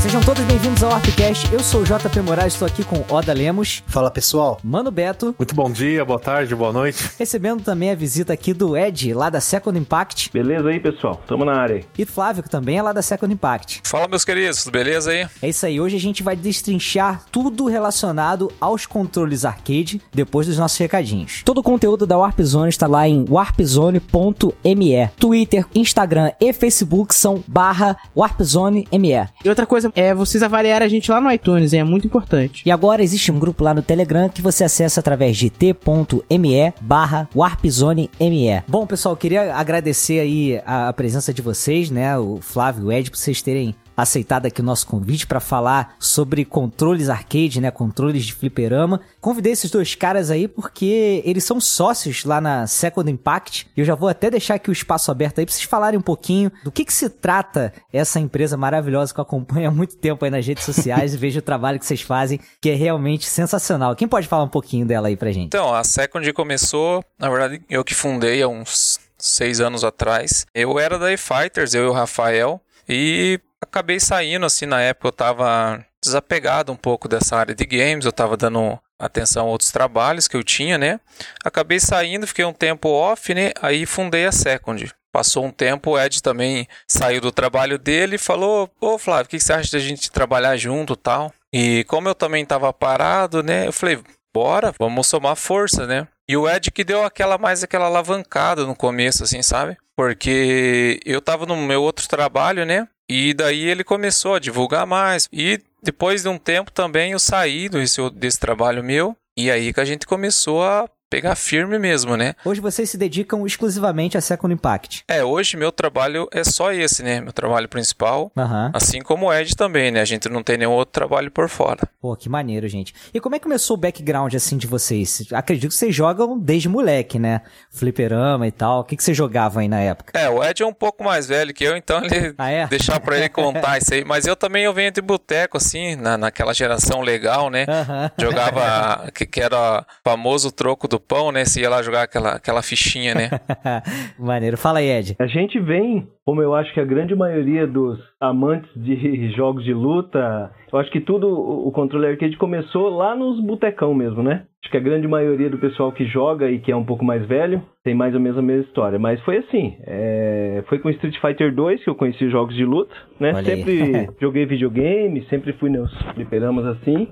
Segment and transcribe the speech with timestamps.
[0.00, 1.52] Sejam todos bem-vindos ao Arpcast.
[1.52, 3.82] Eu sou o JP Moraes, estou aqui com Oda Lemos.
[3.86, 4.58] Fala pessoal.
[4.64, 5.34] Mano Beto.
[5.38, 7.10] Muito bom dia, boa tarde, boa noite.
[7.18, 10.30] Recebendo também a visita aqui do Ed, lá da Second Impact.
[10.32, 11.20] Beleza aí, pessoal?
[11.26, 11.84] Tamo na área aí.
[11.98, 13.82] E Flávio, que também é lá da Second Impact.
[13.84, 15.28] Fala, meus queridos, tudo beleza aí?
[15.42, 20.56] É isso aí, hoje a gente vai destrinchar tudo relacionado aos controles arcade, depois dos
[20.56, 21.42] nossos recadinhos.
[21.44, 25.08] Todo o conteúdo da Warp Zone está lá em warpzone.me.
[25.18, 29.28] Twitter, Instagram e Facebook são barra warpzone.me.
[29.44, 32.62] E outra coisa é vocês avaliarem a gente lá no iTunes, é muito importante.
[32.66, 37.28] E agora existe um grupo lá no Telegram que você acessa através de t.me barra
[37.34, 38.62] warpzone.me.
[38.66, 42.18] Bom, pessoal, queria agradecer aí a, a presença de vocês, né?
[42.18, 46.44] O Flávio o Ed, por vocês terem aceitado aqui o nosso convite para falar sobre
[46.44, 49.00] controles arcade, né, controles de fliperama.
[49.20, 53.68] Convidei esses dois caras aí porque eles são sócios lá na Second Impact.
[53.76, 56.02] E eu já vou até deixar aqui o espaço aberto aí para vocês falarem um
[56.02, 60.24] pouquinho do que que se trata essa empresa maravilhosa que eu acompanho há muito tempo
[60.24, 63.94] aí nas redes sociais e vejo o trabalho que vocês fazem, que é realmente sensacional.
[63.94, 65.48] Quem pode falar um pouquinho dela aí pra gente?
[65.48, 70.46] Então, a Second começou, na verdade, eu que fundei há uns seis anos atrás.
[70.54, 75.12] Eu era da E-Fighters, eu e o Rafael, e acabei saindo, assim, na época eu
[75.12, 80.26] tava desapegado um pouco dessa área de games, eu tava dando atenção a outros trabalhos
[80.26, 80.98] que eu tinha, né?
[81.44, 83.52] Acabei saindo, fiquei um tempo off, né?
[83.60, 84.92] Aí fundei a Second.
[85.12, 89.28] Passou um tempo, o Ed também saiu do trabalho dele e falou: Ô Flávio, o
[89.28, 91.32] que você acha da gente trabalhar junto tal?
[91.52, 93.66] E como eu também tava parado, né?
[93.66, 94.00] Eu falei:
[94.32, 96.06] bora, vamos somar força, né?
[96.28, 99.76] E o Ed que deu aquela mais aquela alavancada no começo, assim, sabe?
[99.96, 102.86] Porque eu tava no meu outro trabalho, né?
[103.12, 105.28] E daí ele começou a divulgar mais.
[105.32, 109.16] E depois de um tempo também eu saí desse, desse trabalho meu.
[109.36, 112.34] E aí que a gente começou a pegar firme mesmo, né?
[112.44, 115.02] Hoje vocês se dedicam exclusivamente a Second Impact.
[115.08, 117.20] É, hoje meu trabalho é só esse, né?
[117.20, 118.30] Meu trabalho principal.
[118.36, 118.70] Aham.
[118.72, 120.00] Assim como o Ed também, né?
[120.00, 121.88] A gente não tem nenhum outro trabalho por fora.
[122.00, 122.94] Pô, que maneiro, gente.
[123.12, 125.26] E como é que começou o background, assim, de vocês?
[125.32, 127.40] Acredito que vocês jogam desde moleque, né?
[127.70, 128.80] Fliperama e tal.
[128.80, 130.16] O que, que vocês jogavam aí na época?
[130.18, 132.66] É, o Ed é um pouco mais velho que eu, então ele Ah, é?
[132.70, 134.04] deixar pra ele contar isso aí.
[134.04, 137.66] Mas eu também eu venho de boteco, assim, na, naquela geração legal, né?
[137.68, 138.10] Aham.
[138.18, 141.44] Jogava, que, que era famoso troco do pão, né?
[141.44, 143.30] Você ia lá jogar aquela, aquela fichinha, né?
[144.18, 144.56] maneiro.
[144.56, 145.16] Fala aí, Ed.
[145.18, 149.72] A gente vem, como eu acho que a grande maioria dos amantes de jogos de
[149.72, 154.44] luta, eu acho que tudo, o controle arcade começou lá nos botecão mesmo, né?
[154.62, 157.26] Acho que a grande maioria do pessoal que joga e que é um pouco mais
[157.26, 158.98] velho tem mais ou menos a mesma história.
[158.98, 162.94] Mas foi assim, é, foi com Street Fighter 2 que eu conheci jogos de luta,
[163.18, 163.32] né?
[163.34, 167.08] Olha sempre joguei videogame, sempre fui nos fliperamas assim.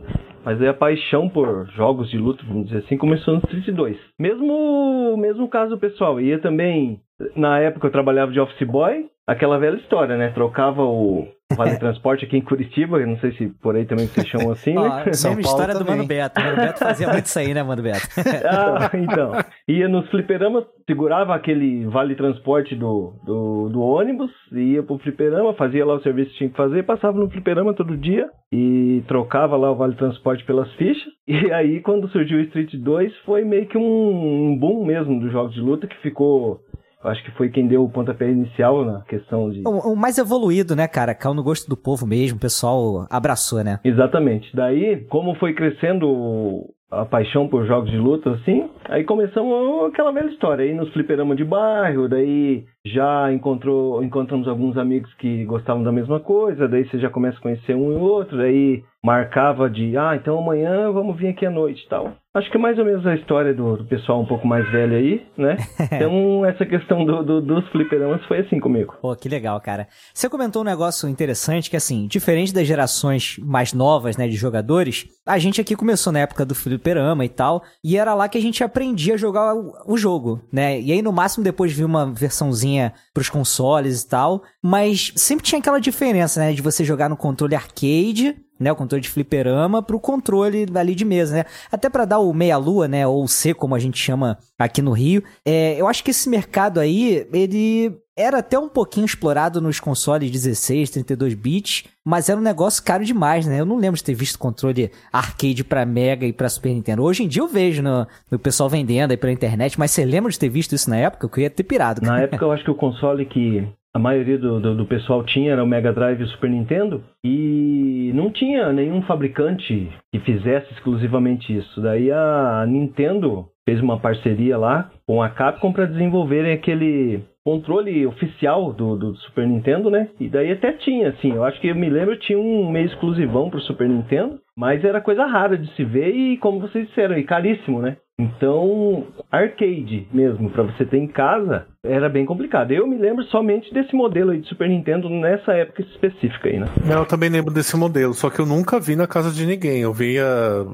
[0.48, 3.98] Mas aí a paixão por jogos de luta, vamos dizer assim, começou no Street 2.
[4.19, 7.03] Mesmo, mesmo caso pessoal, ia também,
[7.36, 10.31] na época eu trabalhava de office boy, aquela velha história, né?
[10.31, 14.26] Trocava o vale transporte aqui em Curitiba, eu não sei se por aí também vocês
[14.28, 15.12] chamam assim, né?
[15.12, 15.97] São mesma Paulo história do também.
[15.97, 16.41] Mano Beto.
[16.41, 18.09] Mano Beto fazia muito isso aí, né, Mano Beto?
[18.48, 19.32] Ah, então.
[19.66, 25.84] Ia nos fliperamas, segurava aquele vale transporte do, do, do ônibus, ia pro fliperama, fazia
[25.84, 29.70] lá o serviço que tinha que fazer, passava no fliperama todo dia e trocava lá
[29.70, 31.12] o vale transporte pelas fichas.
[31.26, 35.30] E aí, quando surgiu o Street 2, foi meio que um, um boom mesmo dos
[35.30, 36.60] jogos de luta que ficou.
[37.03, 39.62] Acho que foi quem deu o pontapé inicial na questão de.
[39.66, 41.14] o, o mais evoluído, né, cara?
[41.14, 42.36] Caiu no gosto do povo mesmo.
[42.36, 43.78] O pessoal abraçou, né?
[43.84, 44.54] Exatamente.
[44.54, 50.31] Daí, como foi crescendo a paixão por jogos de luta, assim, aí começamos aquela velha
[50.31, 50.64] história.
[50.64, 56.19] Aí nos fliperamas de bairro, daí já encontrou, encontramos alguns amigos que gostavam da mesma
[56.19, 60.38] coisa, daí você já começa a conhecer um e outro, daí marcava de, ah, então
[60.38, 62.15] amanhã vamos vir aqui à noite e tal.
[62.38, 64.97] Acho que é mais ou menos a história do, do pessoal um pouco mais velho
[64.97, 65.56] aí, né?
[65.99, 68.94] Então, essa questão do, do- dos fliperamas foi assim comigo.
[69.00, 69.88] Pô, que legal, cara.
[70.15, 75.06] Você comentou um negócio interessante que, assim, diferente das gerações mais novas, né, de jogadores,
[75.27, 78.41] a gente aqui começou na época do fliperama e tal, e era lá que a
[78.41, 80.80] gente aprendia a jogar o, o jogo, né?
[80.80, 85.59] E aí, no máximo, depois vi uma versãozinha pros consoles e tal, mas sempre tinha
[85.59, 90.01] aquela diferença, né, de você jogar no controle arcade né, o controle de fliperama pro
[90.01, 91.45] controle ali de mesa, né?
[91.71, 94.93] Até pra dar o meia-lua, né, ou o C, como a gente chama aqui no
[94.93, 95.22] Rio.
[95.45, 100.28] É, eu acho que esse mercado aí, ele era até um pouquinho explorado nos consoles
[100.28, 103.60] 16, 32 bits, mas era um negócio caro demais, né?
[103.60, 107.05] Eu não lembro de ter visto controle arcade pra Mega e pra Super Nintendo.
[107.05, 110.33] Hoje em dia eu vejo no, no pessoal vendendo aí pela internet, mas você lembra
[110.33, 111.27] de ter visto isso na época?
[111.27, 112.03] Eu queria ter pirado.
[112.03, 115.52] Na época eu acho que o console que a maioria do, do, do, pessoal tinha
[115.52, 120.72] era o Mega Drive e o Super Nintendo e não tinha nenhum fabricante que fizesse
[120.72, 121.80] exclusivamente isso.
[121.80, 128.74] Daí a Nintendo fez uma parceria lá com a Capcom para desenvolverem aquele controle oficial
[128.74, 130.08] do, do, Super Nintendo, né?
[130.20, 133.48] E daí até tinha, assim, eu acho que eu me lembro tinha um meio exclusivão
[133.48, 137.24] pro Super Nintendo, mas era coisa rara de se ver e, como vocês disseram, e
[137.24, 137.96] caríssimo, né?
[138.20, 142.72] Então, arcade mesmo, para você ter em casa, era bem complicado.
[142.72, 146.66] Eu me lembro somente desse modelo aí de Super Nintendo nessa época específica aí, né?
[146.89, 149.80] Eu também lembro desse modelo, só que eu nunca vi na casa de ninguém.
[149.80, 150.25] Eu via,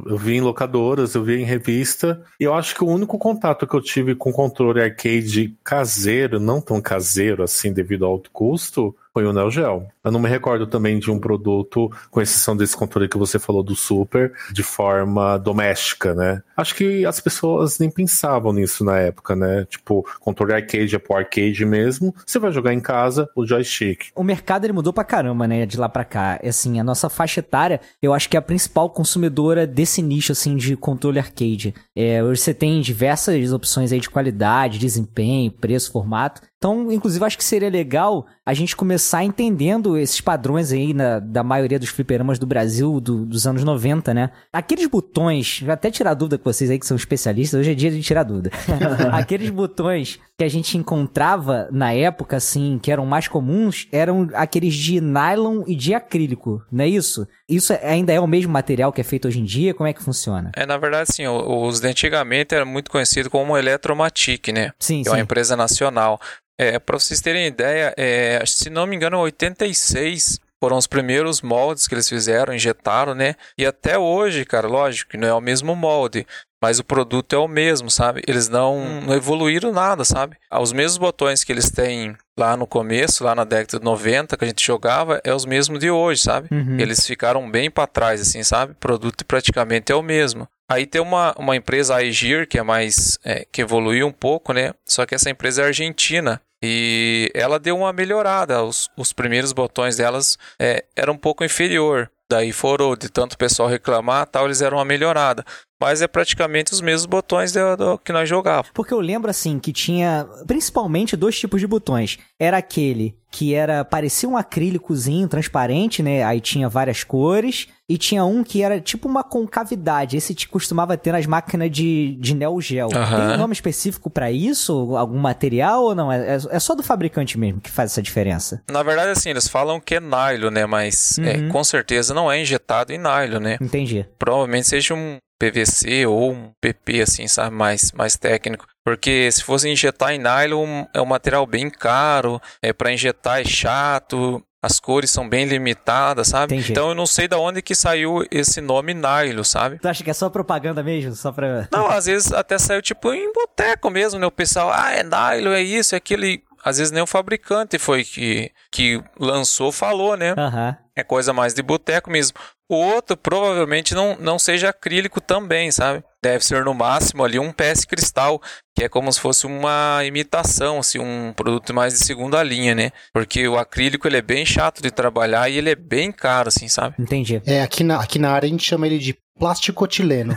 [0.07, 2.23] eu vi em locadoras, eu vi em revista.
[2.41, 6.61] E eu acho que o único contato que eu tive com controle arcade caseiro, não
[6.61, 9.87] tão caseiro assim devido ao alto custo, foi o Neo Geo.
[10.03, 13.63] Eu não me recordo também de um produto, com exceção desse controle que você falou
[13.63, 16.43] do Super, de forma doméstica, né?
[16.57, 19.65] Acho que as pessoas nem pensavam nisso na época, né?
[19.67, 22.15] Tipo, controle arcade é pro arcade mesmo.
[22.27, 24.07] Você vai jogar em casa o joystick.
[24.15, 25.67] O mercado ele mudou pra caramba, né?
[25.67, 26.41] De lá pra cá.
[26.45, 30.57] Assim, a nossa faixa etária, eu acho que é a principal consumidora desse nicho, assim,
[30.57, 31.75] de controle arcade.
[31.97, 36.43] É, hoje você tem diversas opções aí de qualidade, desempenho, preço, formato.
[36.65, 41.43] Então, inclusive, acho que seria legal a gente começar entendendo esses padrões aí na, da
[41.43, 44.31] maioria dos fliperamas do Brasil do, dos anos 90, né?
[44.51, 47.91] Aqueles botões, vou até tirar dúvida com vocês aí que são especialistas, hoje é dia
[47.91, 48.51] de tirar dúvida.
[49.13, 54.75] Aqueles botões que a gente encontrava na época, assim, que eram mais comuns, eram aqueles
[54.75, 57.29] de nylon e de acrílico, não é isso?
[57.49, 59.75] Isso ainda é o mesmo material que é feito hoje em dia?
[59.75, 60.51] Como é que funciona?
[60.57, 61.27] É, na verdade, sim.
[61.27, 64.73] Os de antigamente era muito conhecido como Eletromatic, né?
[64.81, 65.11] Sim, que sim.
[65.11, 66.19] é uma empresa nacional.
[66.59, 71.87] É, para vocês terem ideia, é, se não me engano, 86 foram os primeiros moldes
[71.87, 73.35] que eles fizeram, injetaram, né?
[73.59, 76.27] E até hoje, cara, lógico que não é o mesmo molde,
[76.65, 78.23] mas o produto é o mesmo, sabe?
[78.27, 79.03] Eles não, hum.
[79.03, 80.35] não evoluíram nada, sabe?
[80.51, 84.45] Os mesmos botões que eles têm lá no começo, lá na década de 90, que
[84.47, 86.49] a gente jogava, é os mesmos de hoje, sabe?
[86.51, 86.81] Uhum.
[86.81, 88.73] Eles ficaram bem para trás, assim, sabe?
[88.73, 90.49] O produto praticamente é o mesmo.
[90.67, 93.19] Aí tem uma, uma empresa, a Aegir, que é mais.
[93.23, 94.73] É, que evoluiu um pouco, né?
[94.87, 96.41] Só que essa empresa é argentina.
[96.63, 98.65] E ela deu uma melhorada.
[98.65, 102.11] Os, os primeiros botões delas é, eram um pouco inferior.
[102.27, 105.45] Daí foram, de tanto o pessoal reclamar, tal, eles eram uma melhorada
[105.85, 108.71] mas é praticamente os mesmos botões do, do, que nós jogávamos.
[108.73, 112.19] Porque eu lembro assim que tinha principalmente dois tipos de botões.
[112.41, 116.23] Era aquele que era parecia um acrílicozinho transparente, né?
[116.23, 120.17] Aí tinha várias cores e tinha um que era tipo uma concavidade.
[120.17, 122.87] Esse te costumava ter nas máquinas de, de Neo Geo.
[122.87, 122.91] Uhum.
[122.91, 124.97] Tem um nome específico para isso?
[124.97, 126.11] Algum material ou não?
[126.11, 128.63] É, é, só do fabricante mesmo que faz essa diferença?
[128.71, 130.65] Na verdade, assim, eles falam que é nylon, né?
[130.65, 131.49] Mas é, uhum.
[131.49, 133.59] é, com certeza não é injetado em nylon, né?
[133.61, 134.07] Entendi.
[134.19, 135.19] Provavelmente seja um
[135.51, 137.55] PVC ou um PP, assim, sabe?
[137.55, 138.67] Mais, mais técnico.
[138.85, 143.45] Porque se fosse injetar em nylon, é um material bem caro, é para injetar é
[143.45, 146.55] chato, as cores são bem limitadas, sabe?
[146.55, 146.73] Entendi.
[146.73, 149.79] Então eu não sei de onde que saiu esse nome nylon, sabe?
[149.79, 151.15] Tu acha que é só propaganda mesmo?
[151.15, 151.67] Só pra...
[151.73, 154.27] Não, às vezes até saiu tipo em boteco mesmo, né?
[154.27, 156.43] O pessoal, ah, é nylon, é isso, é aquele...
[156.65, 160.35] Às vezes nem o fabricante foi que, que lançou, falou, né?
[160.37, 160.77] Aham.
[160.97, 162.39] É coisa mais de boteco mesmo.
[162.69, 166.03] O outro provavelmente não, não seja acrílico também, sabe?
[166.23, 168.41] Deve ser no máximo ali um PS cristal,
[168.75, 172.91] que é como se fosse uma imitação, assim, um produto mais de segunda linha, né?
[173.13, 176.69] Porque o acrílico ele é bem chato de trabalhar e ele é bem caro, assim,
[176.69, 176.95] sabe?
[176.99, 177.43] Entendi.
[177.45, 180.37] É, aqui na, aqui na área a gente chama ele de plasticotileno.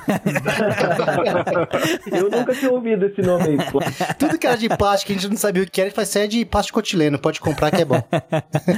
[2.12, 3.58] Eu nunca tinha ouvido esse nome aí.
[4.18, 6.16] Tudo que era de plástico, a gente não sabia o que era, a gente faz
[6.16, 8.02] é de plasticotileno, pode comprar que é bom.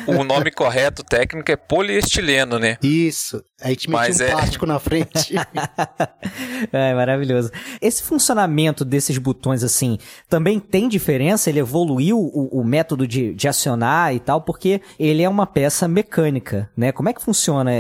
[0.07, 2.77] o nome correto técnico é poliestileno, né?
[2.83, 3.43] Isso.
[3.61, 4.31] Aí te mete um é...
[4.31, 5.35] plástico na frente.
[6.71, 7.51] é maravilhoso.
[7.81, 9.97] Esse funcionamento desses botões, assim,
[10.27, 11.49] também tem diferença?
[11.49, 15.87] Ele evoluiu o, o método de, de, acionar e tal, porque ele é uma peça
[15.87, 16.91] mecânica, né?
[16.91, 17.71] Como é que funciona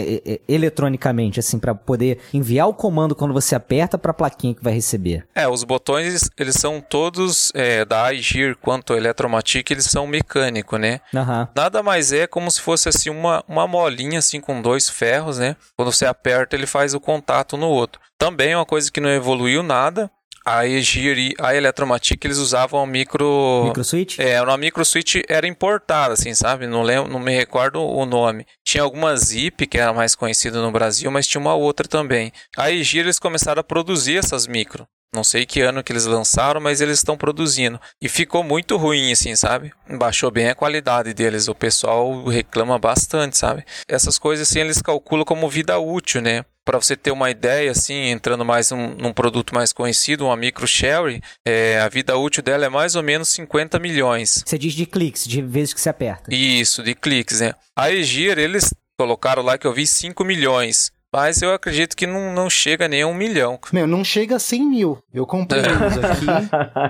[0.47, 4.73] eletronicamente, assim, para poder enviar o comando quando você aperta para a plaquinha que vai
[4.73, 5.25] receber?
[5.33, 10.99] É, os botões, eles são todos é, da Aegir quanto Eletromatic, eles são mecânicos, né?
[11.13, 11.47] Uhum.
[11.55, 15.55] Nada mais é como se fosse assim uma, uma molinha assim com dois ferros, né?
[15.75, 18.01] Quando você aperta, ele faz o contato no outro.
[18.17, 20.11] Também é uma coisa que não evoluiu nada.
[20.45, 23.65] A Egir e a Eletromatic, eles usavam micro...
[23.65, 24.17] Micro switch?
[24.19, 26.65] É, uma micro switch era importada, assim, sabe?
[26.65, 28.47] Não, lembro, não me recordo o nome.
[28.63, 32.31] Tinha alguma Zip, que era mais conhecida no Brasil, mas tinha uma outra também.
[32.57, 34.87] A Egir, eles começaram a produzir essas micro.
[35.13, 37.79] Não sei que ano que eles lançaram, mas eles estão produzindo.
[38.01, 39.71] E ficou muito ruim, assim, sabe?
[39.89, 41.47] Baixou bem a qualidade deles.
[41.47, 43.65] O pessoal reclama bastante, sabe?
[43.87, 46.45] Essas coisas, assim, eles calculam como vida útil, né?
[46.69, 50.67] para você ter uma ideia, assim, entrando mais num, num produto mais conhecido, uma micro
[50.67, 54.43] sherry, é, a vida útil dela é mais ou menos 50 milhões.
[54.45, 56.31] Você diz de cliques, de vezes que você aperta.
[56.31, 57.55] Isso, de cliques, né?
[57.75, 60.91] A Egir, eles colocaram lá que eu vi 5 milhões.
[61.11, 63.59] Mas eu acredito que não, não chega nem a um milhão.
[63.73, 64.97] Meu, não chega a 100 mil.
[65.13, 66.25] Eu comprei uns aqui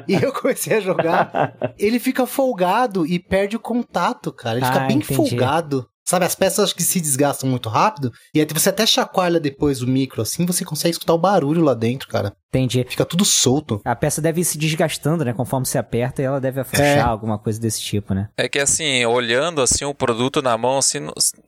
[0.07, 1.53] e eu comecei a jogar.
[1.77, 4.57] Ele fica folgado e perde o contato, cara.
[4.57, 5.15] Ele fica Ah, bem entendi.
[5.15, 5.88] folgado.
[6.10, 8.12] Sabe, as peças que se desgastam muito rápido.
[8.34, 11.75] E aí você até chacoalha depois o micro assim, você consegue escutar o barulho lá
[11.75, 12.34] dentro, cara.
[12.48, 12.84] Entendi.
[12.89, 13.80] Fica tudo solto.
[13.86, 15.34] A peça deve ir se desgastando, né?
[15.34, 17.00] Conforme você aperta, e ela deve afrouxar, É.
[17.01, 18.28] alguma coisa desse tipo, né?
[18.36, 20.98] É que assim, olhando assim o produto na mão, assim,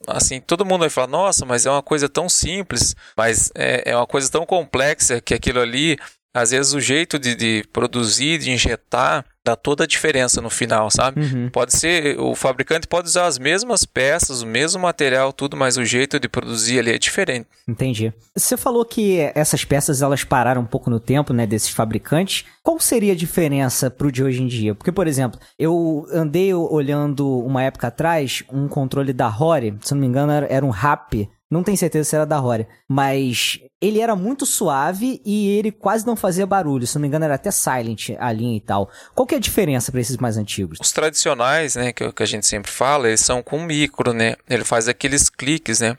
[0.08, 3.98] assim, todo mundo vai falar, nossa, mas é uma coisa tão simples, mas é, é
[3.98, 5.98] uma coisa tão complexa que aquilo ali,
[6.36, 10.89] às vezes o jeito de, de produzir, de injetar, dá toda a diferença no final,
[10.91, 11.21] sabe?
[11.21, 11.50] Uhum.
[11.50, 15.86] Pode ser, o fabricante pode usar as mesmas peças, o mesmo material, tudo, mas o
[15.86, 17.48] jeito de produzir ali é diferente.
[17.67, 18.13] Entendi.
[18.36, 22.45] Você falou que essas peças elas pararam um pouco no tempo, né, desses fabricantes.
[22.63, 24.75] Qual seria a diferença pro de hoje em dia?
[24.75, 30.01] Porque, por exemplo, eu andei olhando uma época atrás um controle da Rory, se não
[30.01, 31.27] me engano era, era um RAP.
[31.51, 36.08] Não tenho certeza se era da Rory, mas ele era muito suave e ele quase
[36.08, 36.88] não fazia barulho.
[36.88, 38.89] Se não me engano era até silent a linha e tal.
[39.13, 40.79] Qual que é a diferença para esses mais antigos?
[40.79, 44.36] Os tradicionais, né, que, que a gente sempre fala, eles são com micro, né?
[44.50, 45.98] Ele faz aqueles cliques, né?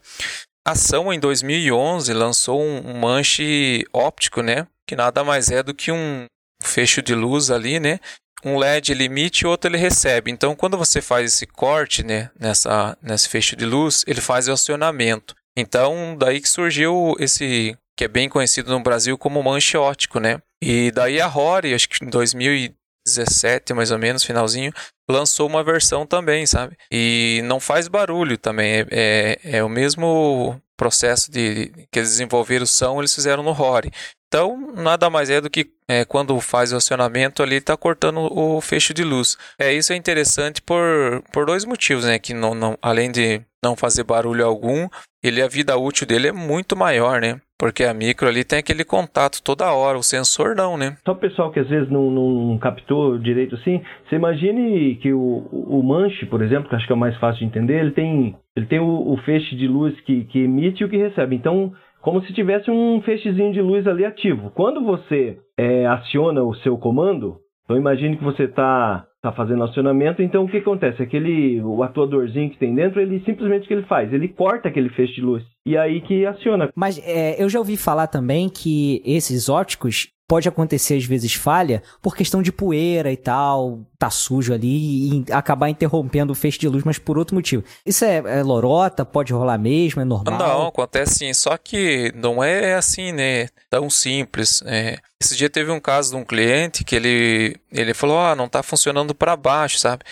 [0.66, 4.66] A Ação em 2011 lançou um, manche óptico, né?
[4.86, 6.24] Que nada mais é do que um
[6.62, 7.98] fecho de luz ali, né?
[8.44, 10.30] Um LED ele emite e outro ele recebe.
[10.30, 14.52] Então, quando você faz esse corte, né, nessa nesse fecho de luz, ele faz o
[14.52, 15.34] acionamento.
[15.56, 20.40] Então, daí que surgiu esse que é bem conhecido no Brasil como manche óptico, né?
[20.62, 24.72] E daí a Rory, acho que em 2017, mais ou menos, finalzinho,
[25.10, 26.76] lançou uma versão também, sabe?
[26.90, 28.80] E não faz barulho também.
[28.80, 33.52] É, é, é o mesmo processo de que eles desenvolveram o som, eles fizeram no
[33.52, 33.92] Rory.
[34.26, 38.60] Então, nada mais é do que é, quando faz o acionamento ali, está cortando o
[38.62, 39.36] fecho de luz.
[39.58, 42.18] É, isso é interessante por, por dois motivos, né?
[42.18, 44.88] Que não, não, além de não fazer barulho algum,
[45.22, 47.40] ele a vida útil dele é muito maior, né?
[47.56, 50.96] Porque a micro ali tem aquele contato toda hora, o sensor não, né?
[51.04, 55.46] Só o pessoal que às vezes não, não captou direito assim, você imagine que o,
[55.52, 58.34] o manche, por exemplo, que acho que é o mais fácil de entender, ele tem,
[58.56, 61.36] ele tem o, o feixe de luz que, que emite e o que recebe.
[61.36, 64.50] Então, como se tivesse um feixezinho de luz ali ativo.
[64.50, 70.20] Quando você é, aciona o seu comando, então imagine que você está tá fazendo acionamento,
[70.20, 71.00] então o que acontece?
[71.00, 74.12] Aquele, o atuadorzinho que tem dentro, ele simplesmente o que ele faz?
[74.12, 75.44] Ele corta aquele feixe de luz.
[75.64, 76.68] E aí que aciona.
[76.74, 81.82] Mas é, eu já ouvi falar também que esses óticos pode acontecer às vezes falha
[82.00, 86.66] por questão de poeira e tal, tá sujo ali e acabar interrompendo o feixe de
[86.66, 87.62] luz, mas por outro motivo.
[87.84, 90.38] Isso é, é lorota, pode rolar mesmo, é normal?
[90.38, 94.62] Não, acontece sim, só que não é assim, né, tão simples.
[94.64, 98.48] É, esse dia teve um caso de um cliente que ele, ele falou, ah, não
[98.48, 100.02] tá funcionando para baixo, sabe?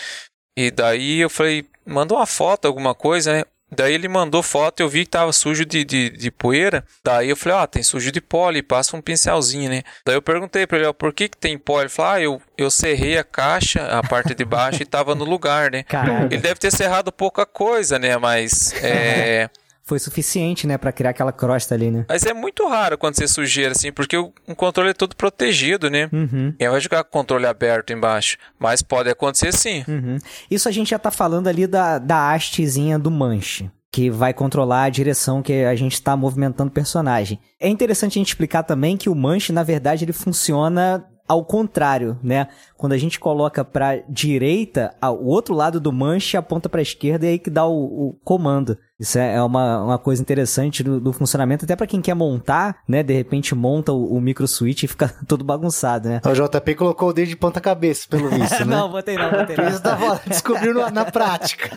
[0.54, 3.44] E daí eu falei, manda uma foto, alguma coisa, né?
[3.70, 6.84] Daí ele mandou foto, eu vi que tava sujo de, de, de poeira.
[7.04, 9.82] Daí eu falei, ah, tem sujo de pó ali, passa um pincelzinho, né?
[10.04, 11.80] Daí eu perguntei pra ele, ó, por que que tem pó?
[11.80, 15.24] Ele falou, ah, eu, eu serrei a caixa, a parte de baixo, e tava no
[15.24, 15.82] lugar, né?
[15.84, 16.26] Caraca.
[16.26, 18.16] Ele deve ter serrado pouca coisa, né?
[18.16, 19.48] Mas é,
[19.90, 22.04] Foi suficiente, né, pra criar aquela crosta ali, né?
[22.08, 25.90] mas é muito raro quando você sujeira assim, porque o, o controle é todo protegido,
[25.90, 26.08] né?
[26.12, 26.54] Uhum.
[26.56, 28.36] Quem vai jogar com o controle aberto embaixo?
[28.56, 29.84] Mas pode acontecer sim.
[29.88, 30.16] Uhum.
[30.48, 33.68] Isso a gente já tá falando ali da, da hastezinha do manche.
[33.90, 37.40] Que vai controlar a direção que a gente está movimentando o personagem.
[37.58, 42.18] É interessante a gente explicar também que o manche, na verdade, ele funciona ao contrário,
[42.22, 42.48] né?
[42.76, 47.28] Quando a gente coloca pra direita, o outro lado do manche aponta pra esquerda e
[47.30, 47.74] aí que dá o,
[48.08, 48.76] o comando.
[48.98, 52.78] Isso é é uma, uma coisa interessante do, do funcionamento, até pra quem quer montar,
[52.88, 53.02] né?
[53.02, 56.20] De repente monta o, o micro switch e fica todo bagunçado, né?
[56.24, 58.76] O JP colocou o dedo de ponta cabeça, pelo visto, né?
[58.76, 59.68] não, botei não, botei não.
[59.68, 61.70] Isso tava descobriu na, na prática.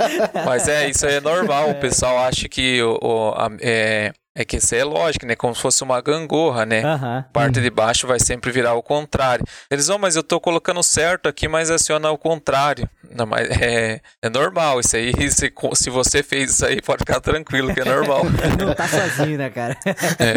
[0.46, 1.70] Mas é, isso aí é normal.
[1.70, 5.36] O pessoal acha que o, o- a- é, é que isso aí é lógico, né?
[5.36, 6.84] Como se fosse uma gangorra, né?
[6.84, 9.46] A parte de baixo vai sempre virar ao contrário.
[9.70, 12.90] Eles vão, mas eu tô colocando certo aqui, mas aciona ao contrário.
[13.16, 15.14] Não, mas é, é normal isso aí.
[15.34, 18.24] Se, se você fez isso aí, pode ficar tranquilo que é normal.
[18.60, 19.78] Não tá sozinho, né, cara?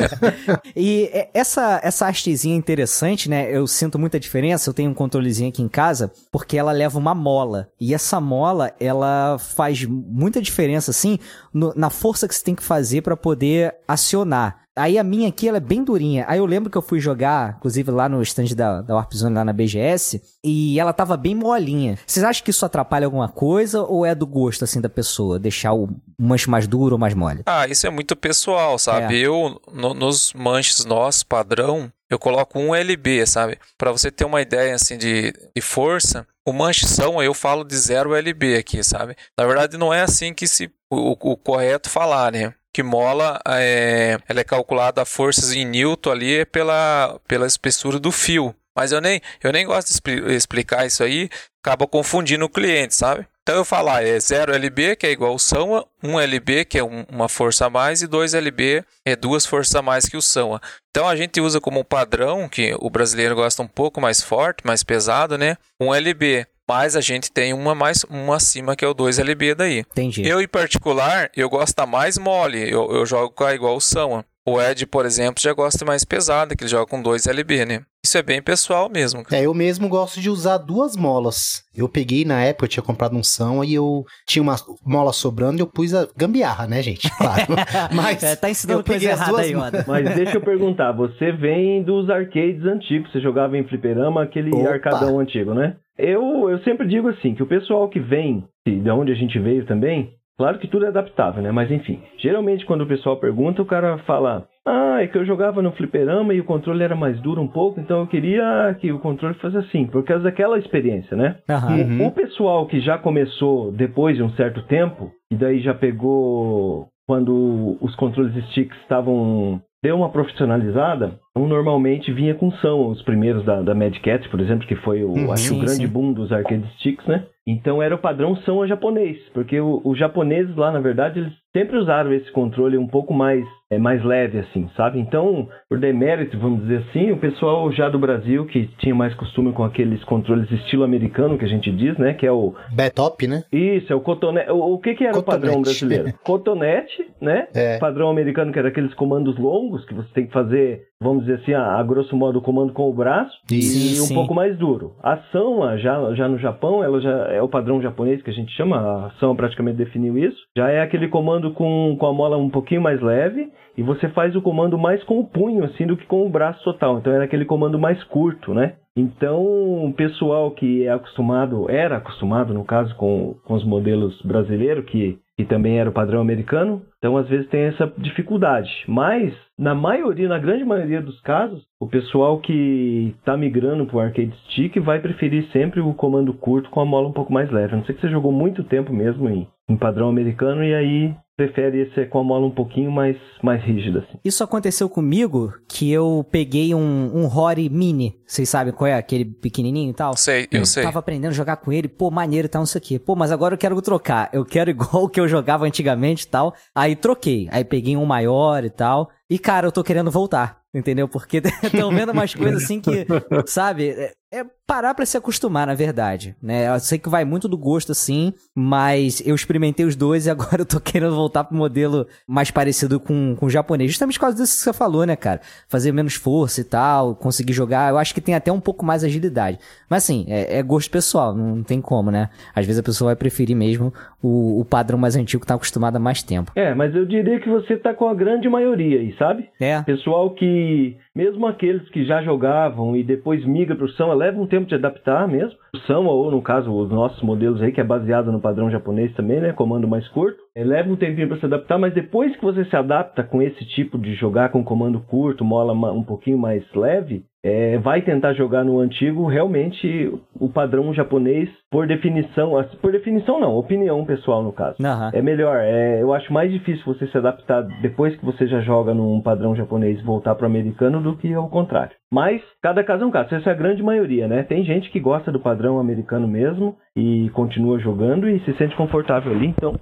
[0.75, 3.49] e é, essa, essa hastezinha é interessante, né?
[3.51, 4.71] Eu sinto muita diferença.
[4.71, 7.69] Eu tenho um controlezinho aqui em casa, porque ela leva uma mola.
[7.81, 11.19] E essa mola, ela faz muita diferença, assim,
[11.57, 14.61] no- na força que você tem que fazer pra poder acionar.
[14.79, 16.27] Aí a minha aqui, ela é bem durinha.
[16.29, 19.35] Aí eu lembro que eu fui jogar, inclusive lá no stand da, da Warp Zone,
[19.35, 21.99] lá na BGS, e ela tava bem molinha.
[22.07, 25.39] Vocês acham que isso atrapalha alguma coisa ou é do gosto, assim, da pessoa?
[25.39, 27.41] Deixar o manche mais duro ou mais mole?
[27.47, 29.15] Ah, isso é muito pessoal, sabe?
[29.19, 33.59] Eu, no- nos manches nossos, padrão, eu coloco um LB, sabe?
[33.79, 38.15] Pra você ter uma ideia, assim, de, de força, o manchão eu falo de 0
[38.15, 39.17] LB aqui, sabe?
[39.39, 42.55] Na verdade, não é assim que se o, o- correto falar, né?
[42.73, 48.13] Que mola, é, ela é calculada a forças em Newton ali pela, pela espessura do
[48.13, 48.55] fio.
[48.77, 51.31] Mas eu nem, eu nem gosto de expli- explicar isso aí,
[51.65, 53.27] acaba confundindo o cliente, sabe?
[53.43, 56.85] Então eu falar é 0 LB, que é igual ao SAMA, 1 LB, que é
[56.85, 60.21] um- uma força a mais, e 2 LB é duas forças a mais que o
[60.21, 60.61] SAMA.
[60.91, 64.83] Então a gente usa como padrão, que o brasileiro gosta um pouco mais forte, mais
[64.83, 65.57] pesado, né?
[65.81, 66.47] 1 LB.
[66.69, 69.79] Mas a gente tem uma mais uma acima que é o 2 LB daí.
[69.79, 70.27] Entendi.
[70.27, 72.69] Eu, em particular, eu gosto da mais mole.
[72.69, 74.25] Eu, eu jogo com a igual o São.
[74.49, 77.81] O Ed, por exemplo, já gosta mais pesada, que ele joga com 2 LB, né?
[78.05, 79.25] Isso é bem pessoal mesmo.
[79.25, 79.43] cara.
[79.43, 81.65] É, eu mesmo gosto de usar duas molas.
[81.75, 84.55] Eu peguei na época, eu tinha comprado um São e eu tinha uma
[84.87, 87.11] mola sobrando e eu pus a gambiarra, né, gente?
[87.19, 87.55] Claro.
[87.93, 89.85] Mas É, tá ensinando eu peguei coisa as duas aí, mo- Oda.
[89.89, 94.71] Mas deixa eu perguntar, você vem dos arcades antigos, você jogava em fliperama, aquele Opa.
[94.71, 95.75] arcadão antigo, né?
[95.99, 99.39] Eu, eu sempre digo assim, que o pessoal que vem, e de onde a gente
[99.41, 101.51] veio também, claro que tudo é adaptável, né?
[101.51, 105.63] Mas enfim, geralmente quando o pessoal pergunta, o cara fala, ah, é que eu jogava
[105.63, 108.99] no fliperama e o controle era mais duro um pouco, então eu queria que o
[108.99, 111.37] controle fosse assim, por causa daquela experiência, né?
[111.49, 112.07] Uhum.
[112.07, 117.77] O pessoal que já começou depois de um certo tempo, e daí já pegou quando
[117.81, 119.61] os controles sticks estavam.
[119.87, 124.67] Deu uma profissionalizada, normalmente vinha com são os primeiros da, da Mad Cat, por exemplo,
[124.67, 125.33] que foi o, Uhum.
[125.33, 125.87] acho Sim, o grande sim.
[125.87, 127.25] boom dos arcade sticks, né?
[127.47, 131.77] Então era o padrão são a japonês, porque os japoneses lá, na verdade, eles sempre
[131.79, 135.01] usaram esse controle um pouco mais, é, mais leve, assim, sabe?
[135.01, 139.53] Então, por demérito, vamos dizer assim, o pessoal já do Brasil, que tinha mais costume
[139.53, 142.15] com aqueles controles estilo americano, que a gente diz, né?
[142.15, 143.43] Que é o, Betop, né?
[143.53, 144.51] isso, é o cotonete.
[144.51, 145.85] O, o que, que era o padrão Cotonete.
[145.85, 146.19] brasileiro?
[146.25, 147.49] Cotonete, né?
[147.55, 147.79] É.
[147.79, 151.53] Padrão americano, que era aqueles comandos longos que você tem que fazer, vamos dizer assim,
[151.53, 153.37] a, a grosso modo, o comando com o braço.
[153.51, 153.97] Isso.
[153.97, 154.15] E um Sim.
[154.15, 154.95] pouco mais duro.
[155.03, 158.53] A ação, já, já no Japão, ela já é o padrão japonês que a gente
[158.53, 160.39] chama, a ação praticamente definiu isso.
[160.57, 163.51] Já é aquele comando com, com a mola um pouquinho mais leve.
[163.77, 166.65] E você faz o comando mais com o punho, assim, do que com o braço
[166.65, 166.99] total.
[166.99, 168.75] Então era aquele comando mais curto, né?
[168.97, 169.45] Então,
[169.85, 175.19] o pessoal que é acostumado, era acostumado, no caso, com, com os modelos brasileiros, que,
[175.37, 178.71] que também era o padrão americano, então às vezes tem essa dificuldade.
[178.89, 184.01] Mas, na maioria, na grande maioria dos casos, o pessoal que está migrando para o
[184.01, 187.75] arcade stick vai preferir sempre o comando curto com a mola um pouco mais leve.
[187.75, 191.15] A não ser que você jogou muito tempo mesmo em, em padrão americano e aí
[191.37, 193.99] prefere esse com a mola um pouquinho mais, mais rígida.
[193.99, 194.19] Assim.
[194.25, 198.17] Isso aconteceu comigo que eu peguei um, um Rory Mini.
[198.27, 198.95] Vocês sabem qual é?
[198.95, 200.17] Aquele pequenininho e tal.
[200.17, 200.83] Sei, eu sei.
[200.83, 202.99] Tava aprendendo a jogar com ele, pô, maneiro e tal, não sei o quê.
[202.99, 204.31] Pô, mas agora eu quero trocar.
[204.33, 206.55] Eu quero igual o que eu jogava antigamente e tal.
[206.75, 207.49] Aí troquei.
[207.53, 209.11] Aí peguei um maior e tal.
[209.29, 210.63] E, cara, eu tô querendo voltar.
[210.77, 211.09] Entendeu?
[211.09, 213.07] Porque estão vendo umas coisas assim que,
[213.47, 213.95] sabe?
[214.37, 216.37] É, parar pra se acostumar, na verdade.
[216.43, 216.69] Né?
[216.69, 220.61] Eu sei que vai muito do gosto, assim, mas eu experimentei os dois e agora
[220.63, 223.91] eu tô querendo voltar pro modelo mais parecido com, com o japonês.
[223.91, 225.41] Justamente por causa disso que você falou, né, cara?
[225.69, 227.91] Fazer menos força e tal, conseguir jogar.
[227.91, 229.59] Eu acho que tem até um pouco mais agilidade.
[229.89, 232.29] Mas assim, é, é gosto pessoal, não tem como, né?
[232.55, 235.97] Às vezes a pessoa vai preferir mesmo o, o padrão mais antigo que tá acostumado
[235.97, 236.51] há mais tempo.
[236.55, 239.49] É, mas eu diria que você tá com a grande maioria aí, sabe?
[239.61, 239.81] É.
[239.83, 244.67] Pessoal que, mesmo aqueles que já jogavam e depois migra pro Samba, leva um tempo
[244.67, 245.57] de adaptar mesmo.
[245.75, 249.15] O Samba, ou no caso, os nossos modelos aí, que é baseado no padrão japonês
[249.15, 249.53] também, né?
[249.53, 250.39] Comando mais curto.
[250.55, 253.65] É, leva um tempinho para se adaptar, mas depois que você se adapta com esse
[253.67, 258.65] tipo de jogar com comando curto, mola um pouquinho mais leve, é, vai tentar jogar
[258.65, 264.77] no antigo, realmente o padrão japonês, por definição, por definição não, opinião pessoal no caso.
[264.85, 265.13] Aham.
[265.15, 268.93] É melhor, é, eu acho mais difícil você se adaptar depois que você já joga
[268.93, 271.95] num padrão japonês voltar pro americano do que ao contrário.
[272.13, 274.43] Mas cada caso é um caso, essa é a grande maioria, né?
[274.43, 279.31] Tem gente que gosta do padrão americano mesmo e continua jogando e se sente confortável
[279.31, 279.79] ali, então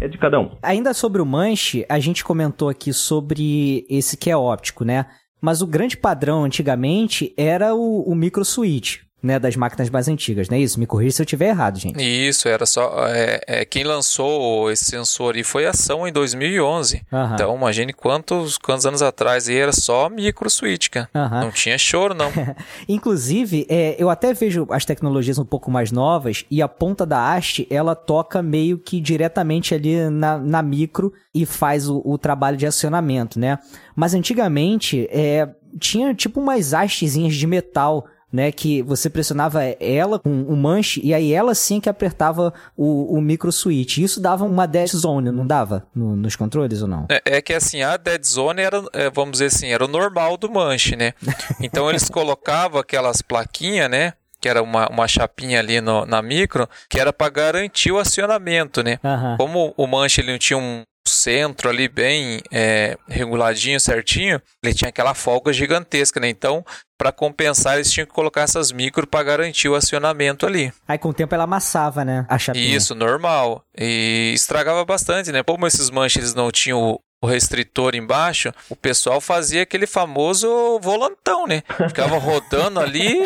[0.00, 0.50] é de cada um.
[0.62, 5.06] Ainda sobre o manche, a gente comentou aqui sobre esse que é óptico, né?
[5.40, 9.07] Mas o grande padrão antigamente era o, o micro switch.
[9.22, 10.78] Né, das máquinas mais antigas, não é isso?
[10.78, 11.98] Me corrija se eu estiver errado, gente.
[12.00, 13.06] Isso, era só.
[13.08, 17.02] É, é, quem lançou esse sensor aí foi a ação em 2011.
[17.12, 17.34] Aham.
[17.34, 21.08] Então, imagine quantos, quantos anos atrás aí era só micro switch, cara.
[21.14, 21.40] Aham.
[21.40, 22.30] Não tinha choro, não.
[22.88, 27.34] Inclusive, é, eu até vejo as tecnologias um pouco mais novas e a ponta da
[27.34, 32.56] haste, ela toca meio que diretamente ali na, na micro e faz o, o trabalho
[32.56, 33.58] de acionamento, né?
[33.96, 40.42] Mas antigamente, é, tinha tipo umas hastezinhas de metal né, que você pressionava ela com
[40.42, 43.98] o manche e aí ela sim que apertava o, o micro switch.
[43.98, 47.06] Isso dava uma dead zone, não dava no- nos controles ou não?
[47.08, 50.36] É, é que assim, a dead zone era, é, vamos dizer assim, era o normal
[50.36, 51.12] do manche, né?
[51.60, 54.12] Então eles colocavam aquelas plaquinhas, né?
[54.40, 58.82] Que era uma, uma chapinha ali no- na micro, que era para garantir o acionamento,
[58.82, 58.98] né?
[59.04, 59.36] Aham.
[59.36, 64.88] Como o manche ele não tinha um centro ali bem é, reguladinho, certinho, ele tinha
[64.88, 66.28] aquela folga gigantesca, né?
[66.28, 66.64] Então,
[66.96, 70.72] para compensar, eles tinham que colocar essas micro para garantir o acionamento ali.
[70.86, 72.76] Aí com o tempo ela amassava, né, a chapinha.
[72.76, 73.64] Isso, normal.
[73.76, 75.42] E estragava bastante, né?
[75.42, 81.46] Como esses manches eles não tinham o, restritor embaixo, o pessoal fazia aquele famoso volantão,
[81.46, 81.62] né?
[81.88, 83.24] Ficava rodando ali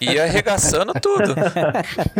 [0.00, 1.34] e arregaçando tudo.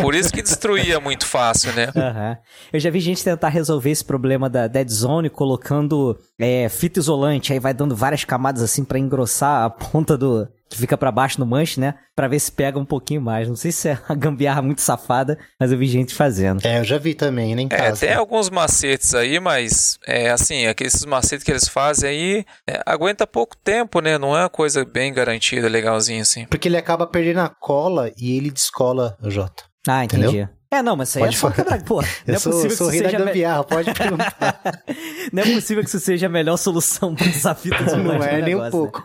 [0.00, 1.88] Por isso que destruía muito fácil, né?
[1.96, 2.38] Aham.
[2.72, 7.52] Eu já vi gente tentar resolver esse problema da dead zone colocando é, fita isolante,
[7.52, 11.38] aí vai dando várias camadas assim pra engrossar a ponta do que fica pra baixo
[11.38, 11.94] no manche, né?
[12.16, 13.48] Pra ver se pega um pouquinho mais.
[13.48, 16.64] Não sei se é uma gambiarra muito safada, mas eu vi gente fazendo.
[16.66, 20.66] É, eu já vi também, nem em É, tem alguns macetes aí, mas é assim,
[20.66, 24.18] aqueles macetes que eles fazem aí é, aguenta pouco tempo, né?
[24.18, 26.46] Não é uma coisa bem garantida, legalzinho assim.
[26.46, 29.64] Porque ele acaba perdendo a cola e ele descola o Jota.
[29.86, 30.26] Ah, entendi.
[30.26, 30.48] Entendeu?
[30.72, 31.54] É, não, mas isso aí Pode é só falar.
[31.54, 31.82] quebrar.
[31.84, 34.82] Pô, não Eu é sou, possível sou que isso da seja me- gambiarra, pode perguntar.
[35.32, 38.40] Não é possível que isso seja a melhor solução para usar fita isolante Não é
[38.40, 38.70] nem um né?
[38.70, 39.04] pouco.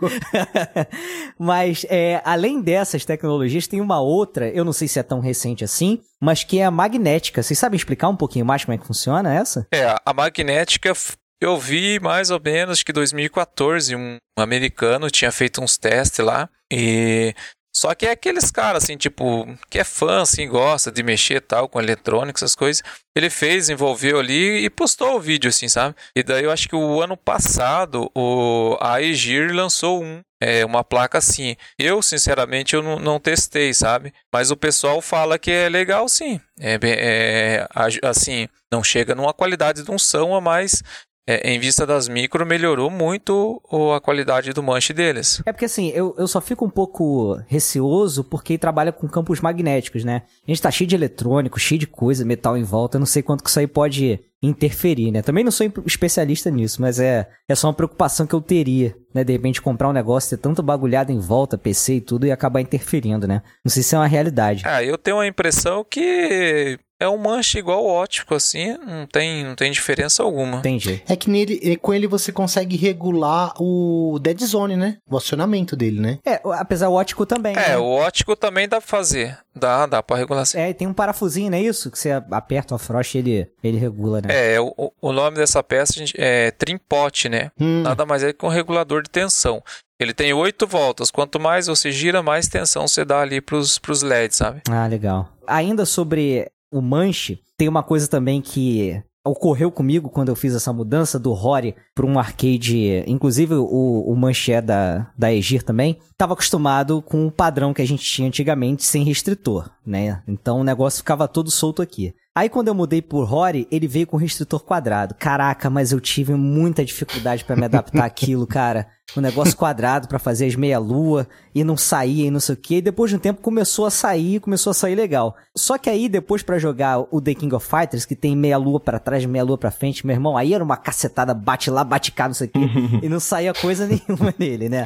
[1.38, 5.63] mas, é, além dessas tecnologias, tem uma outra, eu não sei se é tão recente
[5.63, 7.43] assim, mas que é a magnética.
[7.43, 9.67] Vocês sabem explicar um pouquinho mais como é que funciona essa?
[9.73, 10.93] É, a magnética
[11.39, 17.34] eu vi mais ou menos que 2014, um americano tinha feito uns testes lá e
[17.78, 21.70] só que é aqueles caras assim, tipo, que é fã assim, gosta de mexer tal
[21.70, 22.82] com eletrônica, essas coisas.
[23.16, 25.96] Ele fez, envolveu ali e postou o vídeo assim, sabe?
[26.16, 30.84] E daí eu acho que o ano passado o a Aegir lançou um é, uma
[30.84, 31.56] placa assim.
[31.78, 34.12] Eu, sinceramente, eu não, não testei, sabe?
[34.34, 36.42] Mas o pessoal fala que é legal sim.
[36.60, 40.82] É, é, a- assim, não chega numa qualidade de um som, mas
[41.28, 43.62] é, em vista das micro, melhorou muito
[43.94, 45.42] a qualidade do manche deles.
[45.46, 50.06] É porque assim, eu, eu só fico um pouco receoso porque trabalha com campos magnéticos,
[50.06, 50.22] né?
[50.48, 53.22] A gente tá cheio de eletrônico, cheio de coisa, metal em volta, eu não sei
[53.22, 55.22] quanto que isso aí pode interferir, né?
[55.22, 59.24] Também não sou especialista nisso, mas é, é só uma preocupação que eu teria, né?
[59.24, 62.62] De repente comprar um negócio, ter tanto bagulhado em volta, PC e tudo, e acabar
[62.62, 63.42] interferindo, né?
[63.66, 64.63] Não sei se é uma realidade.
[64.66, 69.43] Ah, eu tenho a impressão que é um manche igual o ótico, assim, não tem,
[69.43, 70.60] não tem diferença alguma.
[70.60, 71.03] Entendi.
[71.07, 74.97] É que nele, eh, com ele você consegue regular o dead zone, né?
[75.10, 76.19] O acionamento dele, né?
[76.25, 77.55] É, apesar o ótico também.
[77.55, 77.77] É, né?
[77.77, 79.38] o ótico também dá pra fazer.
[79.55, 80.60] Dá, dá pra regular sim.
[80.60, 81.89] É, e tem um parafusinho, não é isso?
[81.91, 84.55] Que você aperta o afroche e ele, ele regula, né?
[84.55, 87.51] É, o, o nome dessa peça gente, é trimpote, né?
[87.60, 89.63] Hum, Nada mais é que um regulador de tensão.
[89.99, 91.10] Ele tem oito voltas.
[91.10, 94.62] Quanto mais você gira, mais tensão você dá ali pros, pros LEDs, sabe?
[94.69, 95.29] Ah, legal.
[95.47, 100.71] Ainda sobre o manche, tem uma coisa também que ocorreu comigo quando eu fiz essa
[100.71, 105.97] mudança do Rory para um arcade, inclusive o, o manche é da, da Egir também,
[106.12, 110.21] estava acostumado com o padrão que a gente tinha antigamente sem restritor, né?
[110.27, 112.13] Então o negócio ficava todo solto aqui.
[112.36, 115.15] Aí quando eu mudei por Rory, ele veio com restritor quadrado.
[115.15, 118.88] Caraca, mas eu tive muita dificuldade para me adaptar àquilo, cara.
[119.15, 122.76] O negócio quadrado para fazer as meia-lua e não saía e não sei o que.
[122.76, 125.36] E depois de um tempo começou a sair, começou a sair legal.
[125.56, 129.00] Só que aí depois pra jogar o The King of Fighters, que tem meia-lua pra
[129.00, 132.36] trás, meia-lua pra frente, meu irmão, aí era uma cacetada, bate lá, bate cá, não
[132.36, 132.60] sei o que.
[133.06, 134.86] e não saía coisa nenhuma nele, né?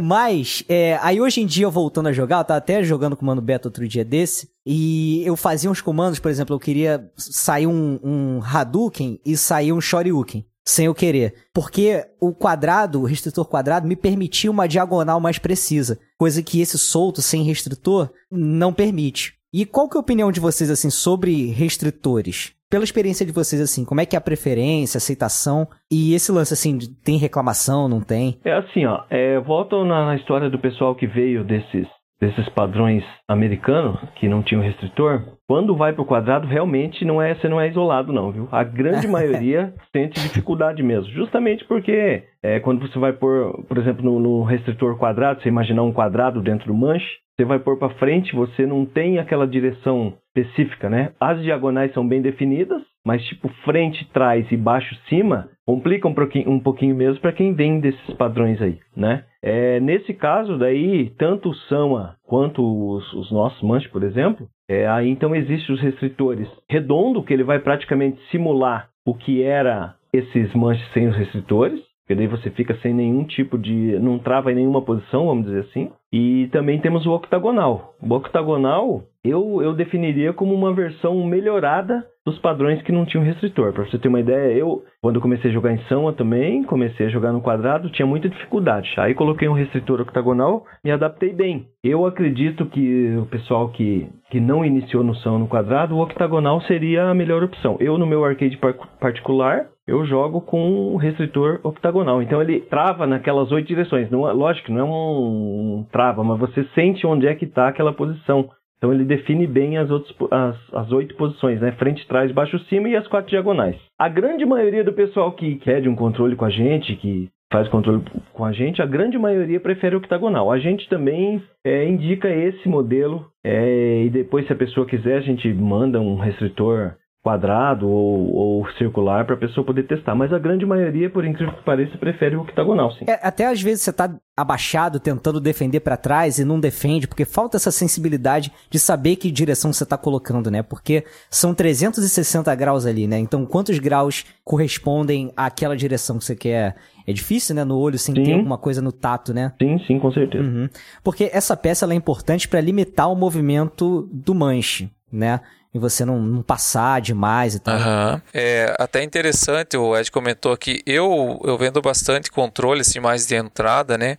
[0.00, 3.26] Mas, é, aí hoje em dia, voltando a jogar, eu tava até jogando com o
[3.26, 7.66] Mano Beto outro dia desse, e eu fazia uns comandos, por exemplo, eu queria sair
[7.66, 10.46] um, um Hadouken e sair um Shoryuken.
[10.64, 11.34] Sem eu querer.
[11.52, 15.98] Porque o quadrado, o restritor quadrado, me permitia uma diagonal mais precisa.
[16.18, 19.34] Coisa que esse solto, sem restritor, não permite.
[19.52, 22.52] E qual que é a opinião de vocês, assim, sobre restritores?
[22.70, 25.66] Pela experiência de vocês, assim, como é que é a preferência, aceitação?
[25.90, 28.38] E esse lance, assim, tem reclamação, não tem?
[28.44, 29.40] É assim, ó, é,
[29.84, 31.88] na, na história do pessoal que veio desses,
[32.20, 35.22] desses padrões americanos, que não tinham restritor.
[35.48, 38.48] Quando vai pro quadrado, realmente não é, você não é isolado, não, viu?
[38.52, 41.10] A grande maioria sente dificuldade mesmo.
[41.12, 45.82] Justamente porque é, quando você vai pôr, por exemplo, no, no restritor quadrado, você imaginar
[45.82, 50.12] um quadrado dentro do manche, você vai pôr para frente, você não tem aquela direção
[50.36, 51.12] específica, né?
[51.18, 56.50] As diagonais são bem definidas, mas tipo frente, trás e baixo, cima complica um pouquinho,
[56.50, 59.22] um pouquinho mesmo para quem vem desses padrões aí, né?
[59.40, 64.88] É, nesse caso daí, tanto o Sama quanto os, os nossos manches, por exemplo, é,
[64.88, 70.52] aí então existem os restritores redondo, que ele vai praticamente simular o que era esses
[70.54, 73.96] manches sem os restritores, porque daí você fica sem nenhum tipo de.
[74.00, 75.88] não trava em nenhuma posição, vamos dizer assim.
[76.12, 77.94] E também temos o octagonal.
[78.02, 83.72] O octagonal eu, eu definiria como uma versão melhorada dos padrões que não tinham restritor.
[83.72, 87.10] Para você ter uma ideia, eu, quando comecei a jogar em Samba também, comecei a
[87.10, 88.88] jogar no quadrado, tinha muita dificuldade.
[88.98, 91.66] Aí coloquei um restritor octagonal, me adaptei bem.
[91.82, 96.60] Eu acredito que o pessoal que, que não iniciou no Samba no quadrado, o octagonal
[96.62, 97.76] seria a melhor opção.
[97.78, 98.58] Eu, no meu arcade
[99.00, 102.22] particular, eu jogo com um restritor octagonal.
[102.22, 104.08] Então ele trava naquelas oito direções.
[104.08, 107.92] Não, é, lógico, não é um, trava, mas você sente onde é que está aquela
[107.92, 108.48] posição.
[108.78, 111.72] Então ele define bem as, outras, as, as oito posições, né?
[111.72, 113.76] Frente, trás, baixo, cima e as quatro diagonais.
[113.98, 118.02] A grande maioria do pessoal que quer um controle com a gente, que faz controle
[118.32, 120.52] com a gente, a grande maioria prefere octagonal.
[120.52, 125.20] A gente também é, indica esse modelo é, e depois, se a pessoa quiser, a
[125.20, 130.14] gente manda um restritor quadrado ou, ou circular para a pessoa poder testar.
[130.14, 133.04] Mas a grande maioria, por incrível que pareça, prefere o octagonal, sim.
[133.06, 137.26] É, até às vezes você tá abaixado tentando defender para trás e não defende, porque
[137.26, 140.62] falta essa sensibilidade de saber que direção você tá colocando, né?
[140.62, 143.18] Porque são 360 graus ali, né?
[143.18, 146.76] Então quantos graus correspondem àquela direção que você quer?
[147.06, 148.22] É difícil, né, no olho, sem sim.
[148.22, 149.52] ter alguma coisa no tato, né?
[149.60, 150.44] Sim, sim, com certeza.
[150.44, 150.68] Uhum.
[151.02, 155.40] Porque essa peça é importante para limitar o movimento do manche, né?
[155.72, 157.76] E você não, não passar demais e tal.
[157.76, 158.20] Uhum.
[158.34, 163.36] É até interessante, o Ed comentou aqui, eu, eu vendo bastante controle assim, mais de
[163.36, 164.18] entrada, né?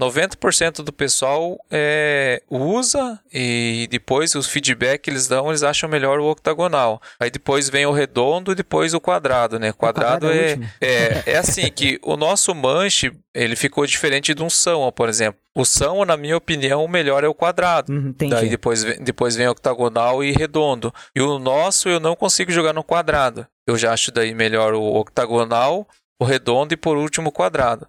[0.00, 6.18] 90% do pessoal é, usa e depois os feedback que eles dão, eles acham melhor
[6.18, 7.00] o octagonal.
[7.20, 9.72] Aí depois vem o redondo e depois o quadrado, né?
[9.72, 14.34] Quadrado, o quadrado é, é, é, é, assim que o nosso manche, ele ficou diferente
[14.34, 15.38] de um são, por exemplo.
[15.54, 17.92] O são, na minha opinião, o melhor é o quadrado.
[17.92, 20.94] Uhum, Daí depois, depois vem octagonal e redondo.
[21.14, 23.46] E o nosso eu não consigo jogar no quadrado.
[23.66, 25.86] Eu já acho daí melhor o octagonal,
[26.20, 27.88] o redondo e por último o quadrado.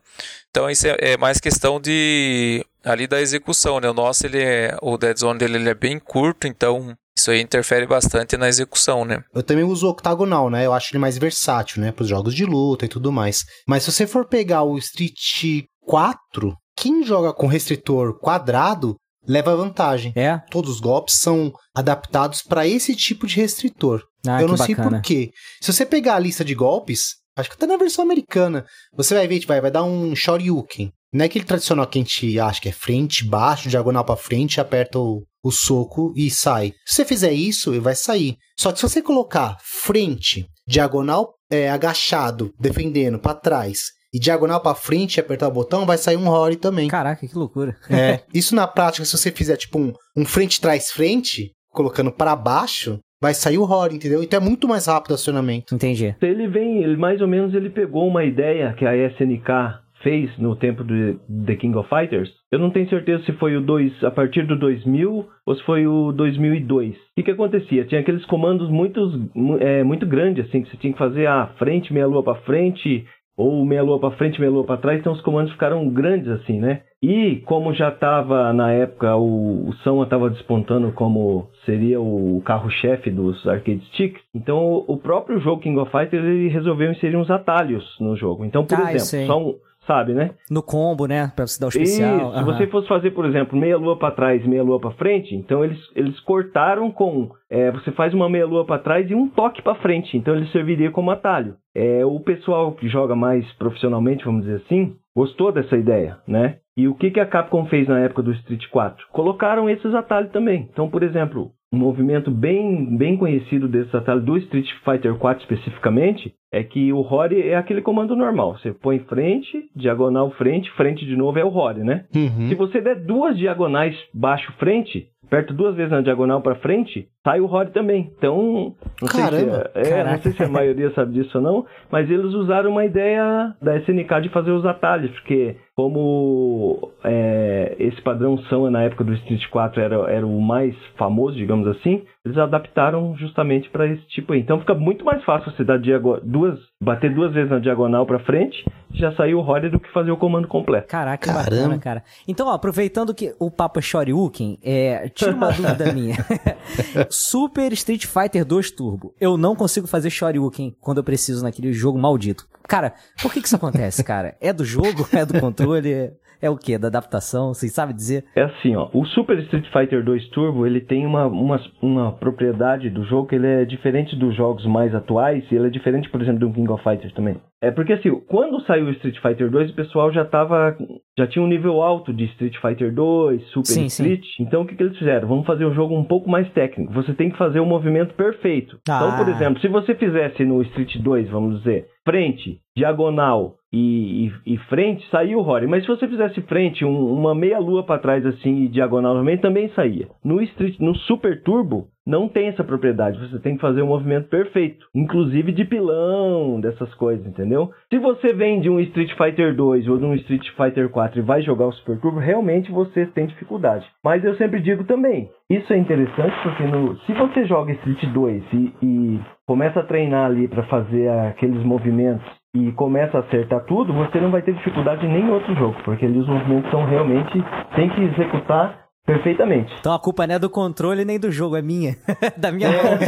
[0.49, 3.89] Então isso é, é, mais questão de ali da execução, né?
[3.89, 7.41] O nosso ele é o dead zone dele ele é bem curto, então isso aí
[7.41, 9.21] interfere bastante na execução, né?
[9.35, 10.65] Eu também uso o octagonal, né?
[10.65, 13.43] Eu acho ele mais versátil, né, para os jogos de luta e tudo mais.
[13.67, 18.95] Mas se você for pegar o Street 4, quem joga com restritor quadrado
[19.27, 20.13] leva vantagem.
[20.15, 20.39] É.
[20.49, 24.03] Todos os golpes são adaptados para esse tipo de restritor.
[24.25, 24.65] Ah, eu não bacana.
[24.65, 25.29] sei por quê.
[25.61, 28.65] Se você pegar a lista de golpes, Acho que até na versão americana.
[28.93, 30.91] Você vai ver, vai, vai dar um Shoryuken.
[31.13, 34.61] Não é aquele tradicional que a gente acha que é frente, baixo, diagonal para frente,
[34.61, 36.73] aperta o, o soco e sai.
[36.85, 38.37] Se você fizer isso, ele vai sair.
[38.57, 43.79] Só que se você colocar frente, diagonal é, agachado, defendendo para trás,
[44.13, 46.89] e diagonal para frente e apertar o botão, vai sair um Rory também.
[46.89, 47.77] Caraca, que loucura.
[47.89, 53.33] É, isso na prática, se você fizer tipo um, um frente-trás-frente, colocando para baixo, vai
[53.33, 54.23] sair o Rory, entendeu?
[54.23, 55.75] Então é muito mais rápido o acionamento.
[55.75, 56.15] Entendi.
[56.21, 60.55] Ele vem, ele mais ou menos ele pegou uma ideia que a SNK fez no
[60.55, 62.31] tempo do The King of Fighters.
[62.51, 65.85] Eu não tenho certeza se foi o 2 a partir do 2000 ou se foi
[65.87, 66.95] o 2002.
[66.95, 67.85] O que, que acontecia?
[67.85, 69.29] Tinha aqueles comandos muito,
[69.59, 73.05] é, muito grandes, assim, que você tinha que fazer a frente, meia lua para frente,
[73.41, 76.59] ou meia lua para frente, meia lua para trás, então os comandos ficaram grandes assim,
[76.59, 76.81] né?
[77.01, 83.09] E como já estava na época o, o Soma estava despontando como seria o carro-chefe
[83.09, 87.83] dos arcade sticks, então o próprio jogo King of Fighters ele resolveu inserir uns atalhos
[87.99, 88.45] no jogo.
[88.45, 90.31] Então, por Ah, exemplo, só um, sabe, né?
[90.49, 91.31] No combo, né?
[91.35, 92.15] Pra você dar o especial.
[92.15, 92.31] Isso.
[92.31, 92.45] Se Aham.
[92.45, 95.63] você fosse fazer, por exemplo, meia lua para trás e meia lua para frente, então
[95.63, 97.29] eles, eles cortaram com.
[97.49, 100.15] é, você faz uma meia lua para trás e um toque para frente.
[100.17, 101.55] Então ele serviria como atalho.
[101.75, 106.57] É, o pessoal que joga mais profissionalmente, vamos dizer assim, gostou dessa ideia, né?
[106.75, 109.07] E o que, que a Capcom fez na época do Street 4?
[109.11, 110.69] Colocaram esses atalhos também.
[110.71, 116.33] Então, por exemplo, um movimento bem, bem conhecido desse atalho do Street Fighter 4 especificamente
[116.51, 118.57] é que o Rory é aquele comando normal.
[118.57, 122.05] Você põe frente, diagonal frente, frente de novo é o Rory, né?
[122.13, 122.49] Uhum.
[122.49, 127.39] Se você der duas diagonais baixo frente, aperta duas vezes na diagonal para frente, sai
[127.39, 128.11] o Rory também.
[128.17, 129.71] Então, não sei, se, Caramba.
[129.73, 130.11] é, é, Caraca.
[130.11, 133.77] não sei se a maioria sabe disso ou não, mas eles usaram uma ideia da
[133.77, 139.47] SNK de fazer os atalhos, porque como é, esse padrão são na época do Street
[139.49, 144.41] 4 era, era o mais famoso, digamos assim, eles adaptaram justamente para esse tipo aí.
[144.41, 145.79] Então fica muito mais fácil você dar
[146.23, 148.63] duas, bater duas vezes na diagonal para frente,
[148.93, 150.87] já saiu o Rory do que fazer o comando completo.
[150.87, 152.03] Caraca, que bacana, cara.
[152.27, 156.15] Então, ó, aproveitando que o papo é Shoryuken, é, tira uma dúvida minha.
[157.09, 159.15] Super Street Fighter 2 Turbo.
[159.19, 162.45] Eu não consigo fazer Shoryuken quando eu preciso naquele jogo maldito.
[162.67, 164.35] Cara, por que que isso acontece, cara?
[164.41, 165.07] É do jogo?
[165.13, 166.11] É do controle?
[166.41, 166.77] É o que?
[166.77, 167.53] Da adaptação?
[167.53, 168.25] Vocês sabem dizer?
[168.35, 168.89] É assim, ó.
[168.93, 173.35] O Super Street Fighter 2 Turbo, ele tem uma, uma, uma propriedade do jogo que
[173.35, 176.71] ele é diferente dos jogos mais atuais e ele é diferente, por exemplo, do King
[176.71, 177.39] of Fighters também.
[177.61, 180.75] É porque assim, quando saiu o Street Fighter 2, o pessoal já tava.
[181.17, 184.23] já tinha um nível alto de Street Fighter 2, Super sim, Street.
[184.35, 184.43] Sim.
[184.43, 185.27] Então o que, que eles fizeram?
[185.27, 186.91] Vamos fazer o jogo um pouco mais técnico.
[186.93, 188.79] Você tem que fazer o movimento perfeito.
[188.89, 188.97] Ah.
[188.97, 194.53] Então, por exemplo, se você fizesse no Street 2, vamos dizer, frente, diagonal e, e,
[194.55, 195.67] e frente, saiu o Rory.
[195.67, 199.37] Mas se você fizesse frente, um, uma meia lua para trás assim e diagonal também,
[199.37, 200.07] também saía.
[200.25, 203.19] No Street, no Super Turbo, não tem essa propriedade.
[203.19, 207.71] Você tem que fazer um movimento perfeito, inclusive de pilão, dessas coisas, entendeu?
[207.89, 211.21] Se você vem de um Street Fighter 2 ou de um Street Fighter 4 e
[211.21, 213.85] vai jogar o Super Turbo, realmente você tem dificuldade.
[214.03, 218.43] Mas eu sempre digo também, isso é interessante porque no, se você joga Street 2
[218.53, 223.93] e, e começa a treinar ali para fazer aqueles movimentos e começa a acertar tudo,
[223.93, 227.41] você não vai ter dificuldade em nenhum outro jogo, porque ali os movimentos são realmente
[227.75, 229.73] tem que executar Perfeitamente.
[229.79, 231.97] Então a culpa não é do controle nem do jogo, é minha.
[232.37, 232.83] da minha é.
[232.83, 232.99] mão.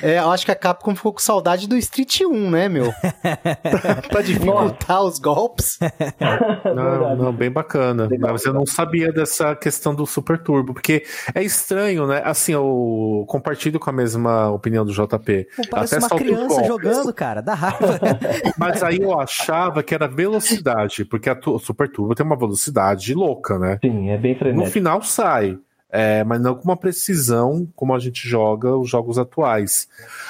[0.00, 2.92] é, eu acho que a Capcom ficou com saudade do Street 1, né, meu?
[4.08, 5.76] pra dificultar os golpes.
[6.64, 8.06] não, não, bem bacana.
[8.06, 11.02] Legal, Mas eu não sabia dessa questão do Super Turbo, porque
[11.34, 12.22] é estranho, né?
[12.24, 15.48] Assim, eu compartilho com a mesma opinião do JP.
[15.56, 17.98] Pô, parece Até uma criança jogando, cara, dá raiva.
[18.56, 23.58] Mas aí eu achava que era velocidade, porque a Super Turbo tem uma velocidade louca,
[23.58, 23.78] né?
[23.84, 25.58] Sim, é bem frenético final sai.
[25.88, 29.88] É, mas não com uma precisão como a gente joga os jogos atuais.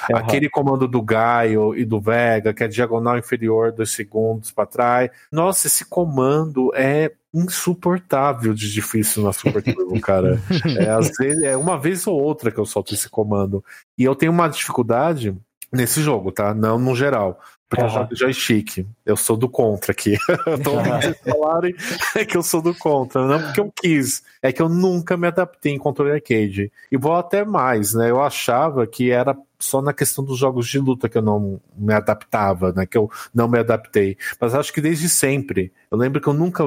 [0.09, 0.15] Uhum.
[0.15, 5.09] Aquele comando do Gaio e do Vega, que é diagonal inferior dois segundos para trás.
[5.31, 10.39] Nossa, esse comando é insuportável de difícil na Super Turbo, cara.
[10.77, 13.65] É, às vezes, é uma vez ou outra que eu solto esse comando.
[13.97, 15.35] E eu tenho uma dificuldade
[15.73, 16.53] nesse jogo, tá?
[16.53, 17.41] Não no geral.
[17.69, 18.07] Porque uhum.
[18.11, 18.85] joystick.
[19.05, 20.17] Eu sou do contra aqui.
[20.47, 21.75] eu tô ouvindo vocês falarem
[22.15, 23.25] é que eu sou do contra.
[23.27, 24.23] Não porque eu quis.
[24.41, 26.71] É que eu nunca me adaptei em controle arcade.
[26.91, 28.09] E vou até mais, né?
[28.09, 31.93] Eu achava que era só na questão dos jogos de luta que eu não me
[31.93, 32.85] adaptava, né?
[32.85, 34.17] Que eu não me adaptei.
[34.39, 35.71] Mas acho que desde sempre.
[35.89, 36.63] Eu lembro que eu nunca.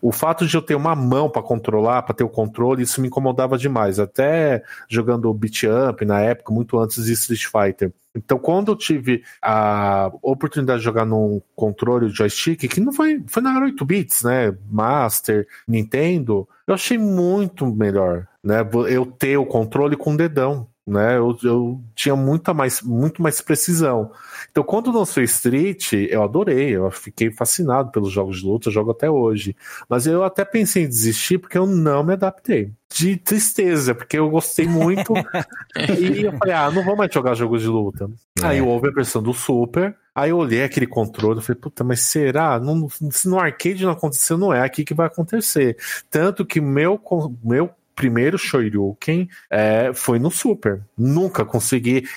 [0.00, 3.08] O fato de eu ter uma mão para controlar, para ter o controle, isso me
[3.08, 3.98] incomodava demais.
[3.98, 7.92] Até jogando beat up na época, muito antes de Street Fighter.
[8.16, 13.42] Então, quando eu tive a oportunidade de jogar num controle joystick, que não foi, foi
[13.42, 14.56] na 8 bits, né?
[14.70, 18.60] Master, Nintendo, eu achei muito melhor, né?
[18.88, 21.16] Eu ter o controle com o dedão né?
[21.16, 24.10] Eu, eu tinha muita mais, muito mais precisão.
[24.50, 29.10] Então, quando lançou Street, eu adorei, eu fiquei fascinado pelos jogos de luta, jogo até
[29.10, 29.56] hoje.
[29.88, 32.70] Mas eu até pensei em desistir porque eu não me adaptei.
[32.94, 35.14] De tristeza, porque eu gostei muito.
[35.98, 38.08] e eu falei, ah, não vou mais jogar jogos de luta.
[38.40, 38.46] É.
[38.46, 39.96] Aí houve a versão do Super.
[40.14, 42.60] Aí eu olhei aquele controle e falei, puta, mas será?
[42.60, 45.76] Não, se no arcade não aconteceu, não é aqui que vai acontecer.
[46.08, 47.00] Tanto que meu,
[47.42, 50.82] meu primeiro Shoryuken é, foi no Super.
[50.96, 52.08] Nunca consegui.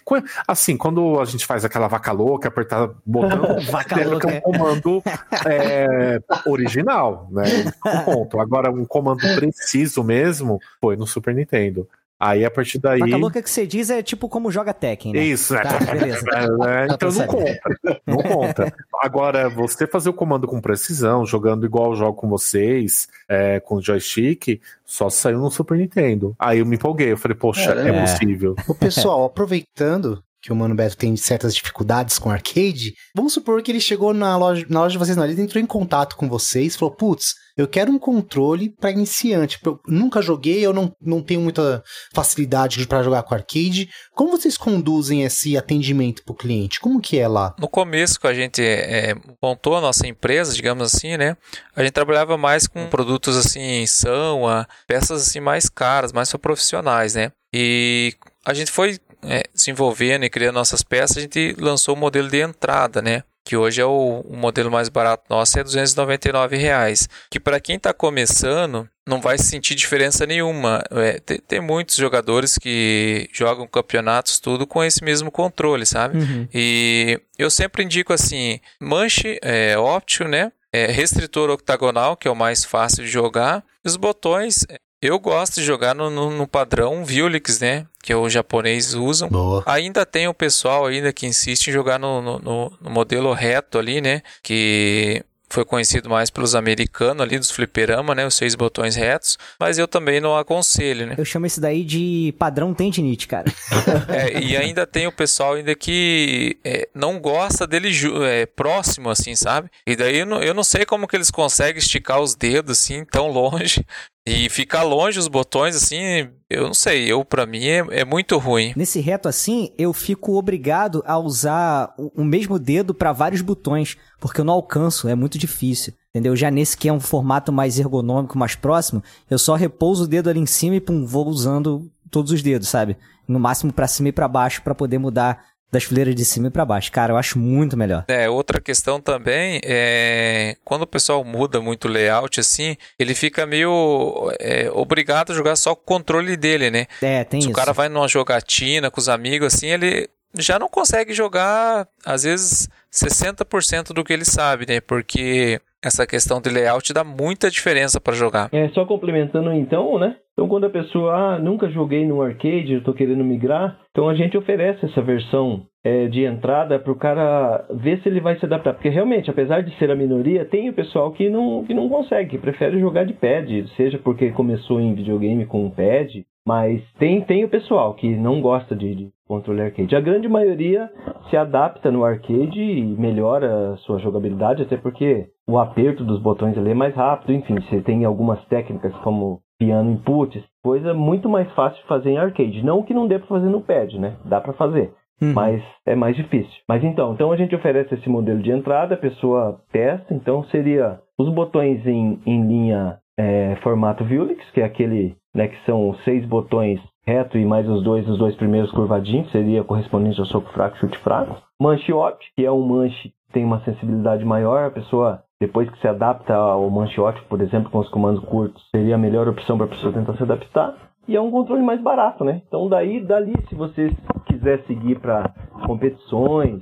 [0.48, 4.30] Assim, quando a gente faz aquela vaca louca, apertar botão, vaca louca.
[4.30, 5.04] é um comando
[5.46, 7.44] é, original, né?
[7.86, 8.40] Um ponto.
[8.40, 11.88] Agora, um comando preciso mesmo foi no Super Nintendo.
[12.20, 13.00] Aí a partir daí.
[13.00, 15.24] Vaca louca que você diz é tipo como joga Tekken, né?
[15.24, 15.62] Isso, né?
[15.62, 16.26] Tá, beleza.
[16.38, 18.02] É, é, então não conta.
[18.06, 18.74] Não conta.
[19.02, 23.82] Agora, você fazer o comando com precisão, jogando igual eu jogo com vocês, é, com
[23.82, 26.36] joystick, só saiu no Super Nintendo.
[26.40, 28.56] Aí eu me empolguei, eu falei, poxa, é, é possível.
[28.68, 33.72] O pessoal, aproveitando que o Mano Beto tem certas dificuldades com arcade, vamos supor que
[33.72, 36.76] ele chegou na loja, na loja de vocês, não, ele entrou em contato com vocês,
[36.76, 39.58] falou, putz, eu quero um controle para iniciante.
[39.66, 43.90] Eu nunca joguei, eu não, não tenho muita facilidade para jogar com arcade.
[44.14, 46.80] Como vocês conduzem esse atendimento para o cliente?
[46.80, 47.56] Como que é lá?
[47.60, 51.36] No começo que a gente é, montou a nossa empresa, digamos assim, né?
[51.76, 54.44] A gente trabalhava mais com produtos assim, são
[54.86, 57.32] peças assim mais caras, mais para profissionais, né?
[57.52, 58.14] E
[58.46, 62.42] a gente foi é, desenvolvendo e criando nossas peças, a gente lançou o modelo de
[62.42, 63.24] entrada, né?
[63.48, 67.08] que hoje é o, o, modelo mais barato nosso, é 299 reais.
[67.32, 70.84] Que para quem está começando, não vai sentir diferença nenhuma.
[70.92, 76.18] É, tem, tem, muitos jogadores que jogam campeonatos tudo com esse mesmo controle, sabe?
[76.18, 76.48] Uhum.
[76.54, 80.52] E eu sempre indico assim, manche é, óptico, né?
[80.74, 83.64] É, restritor octagonal, que é o mais fácil de jogar.
[83.82, 84.66] Os botões,
[85.02, 87.86] eu gosto de jogar no, no, no padrão Vulix, né?
[88.02, 89.30] Que os japoneses usam.
[89.30, 89.64] Boa.
[89.66, 93.78] Ainda tem o pessoal ainda que insiste em jogar no, no, no- no modelo reto
[93.78, 94.22] ali, né?
[94.42, 98.26] Que foi conhecido mais pelos americanos ali dos fliperama, né?
[98.26, 99.38] Os seis botões retos.
[99.60, 101.16] Mas eu também não aconselho, né?
[101.18, 103.46] Eu chamo esse daí de padrão tendinite, cara.
[104.10, 107.90] É, e ainda tem o pessoal ainda que é, não gosta dele
[108.26, 109.70] é, próximo, assim, sabe?
[109.86, 113.06] E daí eu não, eu não sei como que eles conseguem esticar os dedos, assim,
[113.06, 113.86] tão longe.
[114.28, 117.10] E ficar longe os botões, assim, eu não sei.
[117.10, 118.74] Eu, pra mim, é, é muito ruim.
[118.76, 123.96] Nesse reto assim, eu fico obrigado a usar o o mesmo dedo para vários botões,
[124.20, 125.94] porque eu não alcanço, é muito difícil.
[126.10, 126.36] Entendeu?
[126.36, 130.30] Já nesse que é um formato mais ergonômico, mais próximo, eu só repouso o dedo
[130.30, 132.98] ali em cima e pum, vou usando todos os dedos, sabe?
[133.28, 136.52] No máximo pra cima e pra baixo pra poder mudar das fileiras de cima e
[136.52, 136.92] pra baixo.
[136.92, 138.06] Cara, eu acho muito melhor.
[138.08, 143.46] É, outra questão também é quando o pessoal muda muito o layout assim, ele fica
[143.46, 146.86] meio é, obrigado a jogar só com o controle dele, né?
[147.02, 147.54] É, tem Se isso.
[147.54, 152.24] o cara vai numa jogatina com os amigos assim, ele já não consegue jogar às
[152.24, 154.80] vezes 60% do que ele sabe, né?
[154.80, 158.50] Porque essa questão de layout dá muita diferença para jogar.
[158.52, 160.16] É, só complementando então, né?
[160.38, 164.14] Então quando a pessoa, ah, nunca joguei no arcade, eu tô querendo migrar, então a
[164.14, 168.46] gente oferece essa versão é, de entrada para o cara ver se ele vai se
[168.46, 168.76] adaptar.
[168.76, 172.30] Porque realmente, apesar de ser a minoria, tem o pessoal que não, que não consegue,
[172.30, 177.20] que prefere jogar de pad, seja porque começou em videogame com um pad, mas tem,
[177.22, 179.96] tem o pessoal que não gosta de, de controle arcade.
[179.96, 180.88] A grande maioria
[181.32, 186.56] se adapta no arcade e melhora a sua jogabilidade, até porque o aperto dos botões
[186.56, 187.34] ali é mais rápido.
[187.34, 192.18] Enfim, você tem algumas técnicas como piano inputs, coisa muito mais fácil de fazer em
[192.18, 192.64] arcade.
[192.64, 194.16] Não que não dê para fazer no pad, né?
[194.26, 194.94] Dá para fazer.
[195.22, 195.34] Uhum.
[195.34, 196.54] Mas é mais difícil.
[196.68, 201.00] Mas então, então a gente oferece esse modelo de entrada, a pessoa testa, então seria
[201.18, 206.26] os botões em, em linha é, formato Vulix, que é aquele né, que são seis
[206.26, 210.78] botões reto e mais os dois, os dois primeiros curvadinhos, seria correspondente ao soco fraco,
[210.78, 211.42] chute fraco.
[211.60, 215.80] Manche óptico, que é um manche que tem uma sensibilidade maior, a pessoa depois que
[215.80, 219.58] se adapta ao manche óptico, por exemplo, com os comandos curtos, seria a melhor opção
[219.58, 220.76] para a pessoa tentar se adaptar.
[221.08, 222.42] E é um controle mais barato, né?
[222.48, 225.34] Então daí, dali, se você quiser seguir para
[225.66, 226.62] competições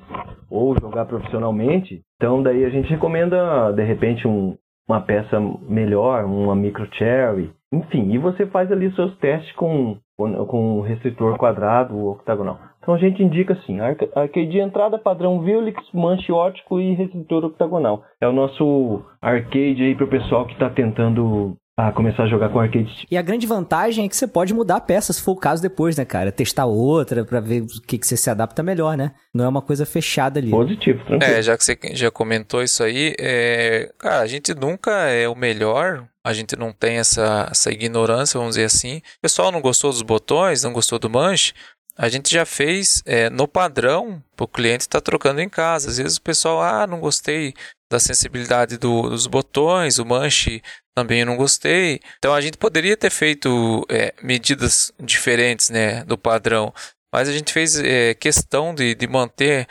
[0.49, 4.55] ou jogar profissionalmente, então daí a gente recomenda de repente um,
[4.87, 9.97] uma peça melhor, uma micro cherry, enfim, e você faz ali os seus testes com
[10.17, 12.59] com, com restritor quadrado ou octagonal.
[12.85, 17.43] Então a gente indica assim, arca- arcade de entrada padrão Vulix, manche ótico e restritor
[17.43, 18.03] octagonal.
[18.21, 22.59] É o nosso arcade aí pro pessoal que tá tentando ah, começar a jogar com
[22.59, 25.35] arcade E a grande vantagem é que você pode mudar a peça, se for o
[25.35, 26.31] caso depois, né, cara?
[26.31, 29.11] Testar outra pra ver o que, que você se adapta melhor, né?
[29.33, 30.51] Não é uma coisa fechada ali.
[30.51, 31.33] positivo, tranquilo.
[31.33, 35.35] É, já que você já comentou isso aí, é, cara, a gente nunca é o
[35.35, 38.97] melhor, a gente não tem essa, essa ignorância, vamos dizer assim.
[38.97, 41.53] O pessoal não gostou dos botões, não gostou do manche,
[41.97, 45.89] a gente já fez é, no padrão, o cliente está trocando em casa.
[45.89, 47.53] Às vezes o pessoal, ah, não gostei
[47.89, 50.61] da sensibilidade do- dos botões, o manche
[50.95, 51.99] também não gostei.
[52.17, 56.73] Então a gente poderia ter feito é, medidas diferentes né, do padrão,
[57.13, 59.67] mas a gente fez é, questão de, de manter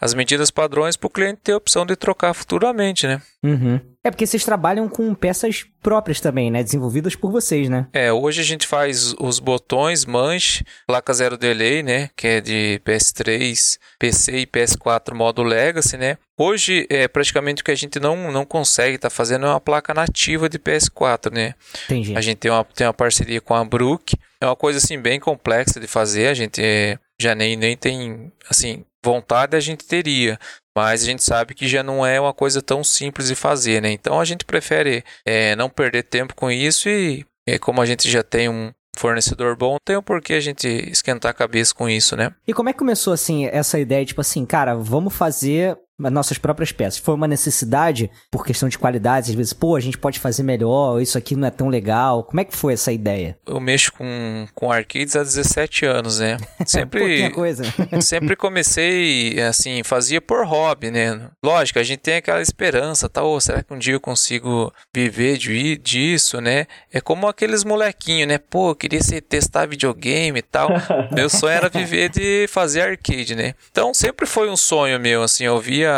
[0.00, 3.22] as medidas padrões para o cliente ter a opção de trocar futuramente, né?
[3.42, 3.80] Uhum.
[4.04, 6.62] É porque vocês trabalham com peças próprias também, né?
[6.62, 7.86] Desenvolvidas por vocês, né?
[7.92, 12.80] É, hoje a gente faz os botões, manche, placa zero delay, né, que é de
[12.84, 16.16] PS3, PC e PS4 modo Legacy, né?
[16.42, 19.92] Hoje, é praticamente o que a gente não, não consegue estar fazendo é uma placa
[19.92, 21.54] nativa de PS4, né?
[21.84, 22.16] Entendi.
[22.16, 24.16] A gente tem uma, tem uma parceria com a Brook.
[24.40, 26.28] É uma coisa assim bem complexa de fazer.
[26.28, 30.38] A gente é, já nem, nem tem assim vontade a gente teria,
[30.76, 33.90] mas a gente sabe que já não é uma coisa tão simples de fazer, né?
[33.90, 38.10] Então a gente prefere é, não perder tempo com isso e é, como a gente
[38.10, 42.16] já tem um fornecedor bom, tem o porquê a gente esquentar a cabeça com isso,
[42.16, 42.34] né?
[42.46, 45.76] E como é que começou, assim, essa ideia, tipo assim, cara, vamos fazer
[46.08, 46.98] nossas próprias peças?
[46.98, 49.30] Foi uma necessidade por questão de qualidade?
[49.30, 52.24] Às vezes, pô, a gente pode fazer melhor, isso aqui não é tão legal.
[52.24, 53.36] Como é que foi essa ideia?
[53.46, 56.38] Eu mexo com, com arcades há 17 anos, né?
[56.66, 57.64] Sempre coisa.
[58.00, 61.28] sempre comecei assim, fazia por hobby, né?
[61.42, 63.22] Lógico, a gente tem aquela esperança, tá?
[63.22, 66.66] Ô, será que um dia eu consigo viver de, disso, né?
[66.92, 68.38] É como aqueles molequinhos, né?
[68.38, 70.68] Pô, eu queria ser, testar videogame e tal.
[71.12, 73.54] meu sonho era viver de fazer arcade, né?
[73.70, 75.89] Então sempre foi um sonho meu, assim, eu via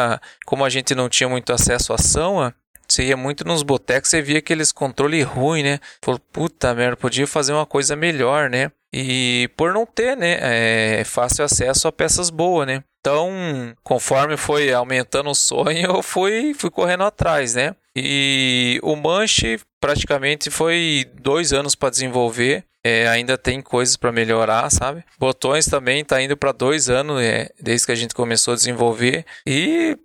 [0.45, 2.53] como a gente não tinha muito acesso à ação,
[2.89, 5.79] você ia muito nos botecos, você via aqueles controle ruim, né?
[6.03, 8.71] Falou, puta merda, podia fazer uma coisa melhor, né?
[8.93, 12.85] E por não ter, né, é, fácil acesso a peças boas, né?
[13.01, 17.75] Então, conforme foi aumentando o sonho, eu fui, fui correndo atrás, né?
[17.97, 22.65] E o Manche praticamente foi dois anos para desenvolver.
[22.85, 25.05] É, ainda tem coisas para melhorar, sabe?
[25.19, 29.25] Botões também tá indo para dois anos, é, desde que a gente começou a desenvolver.
[29.47, 29.97] E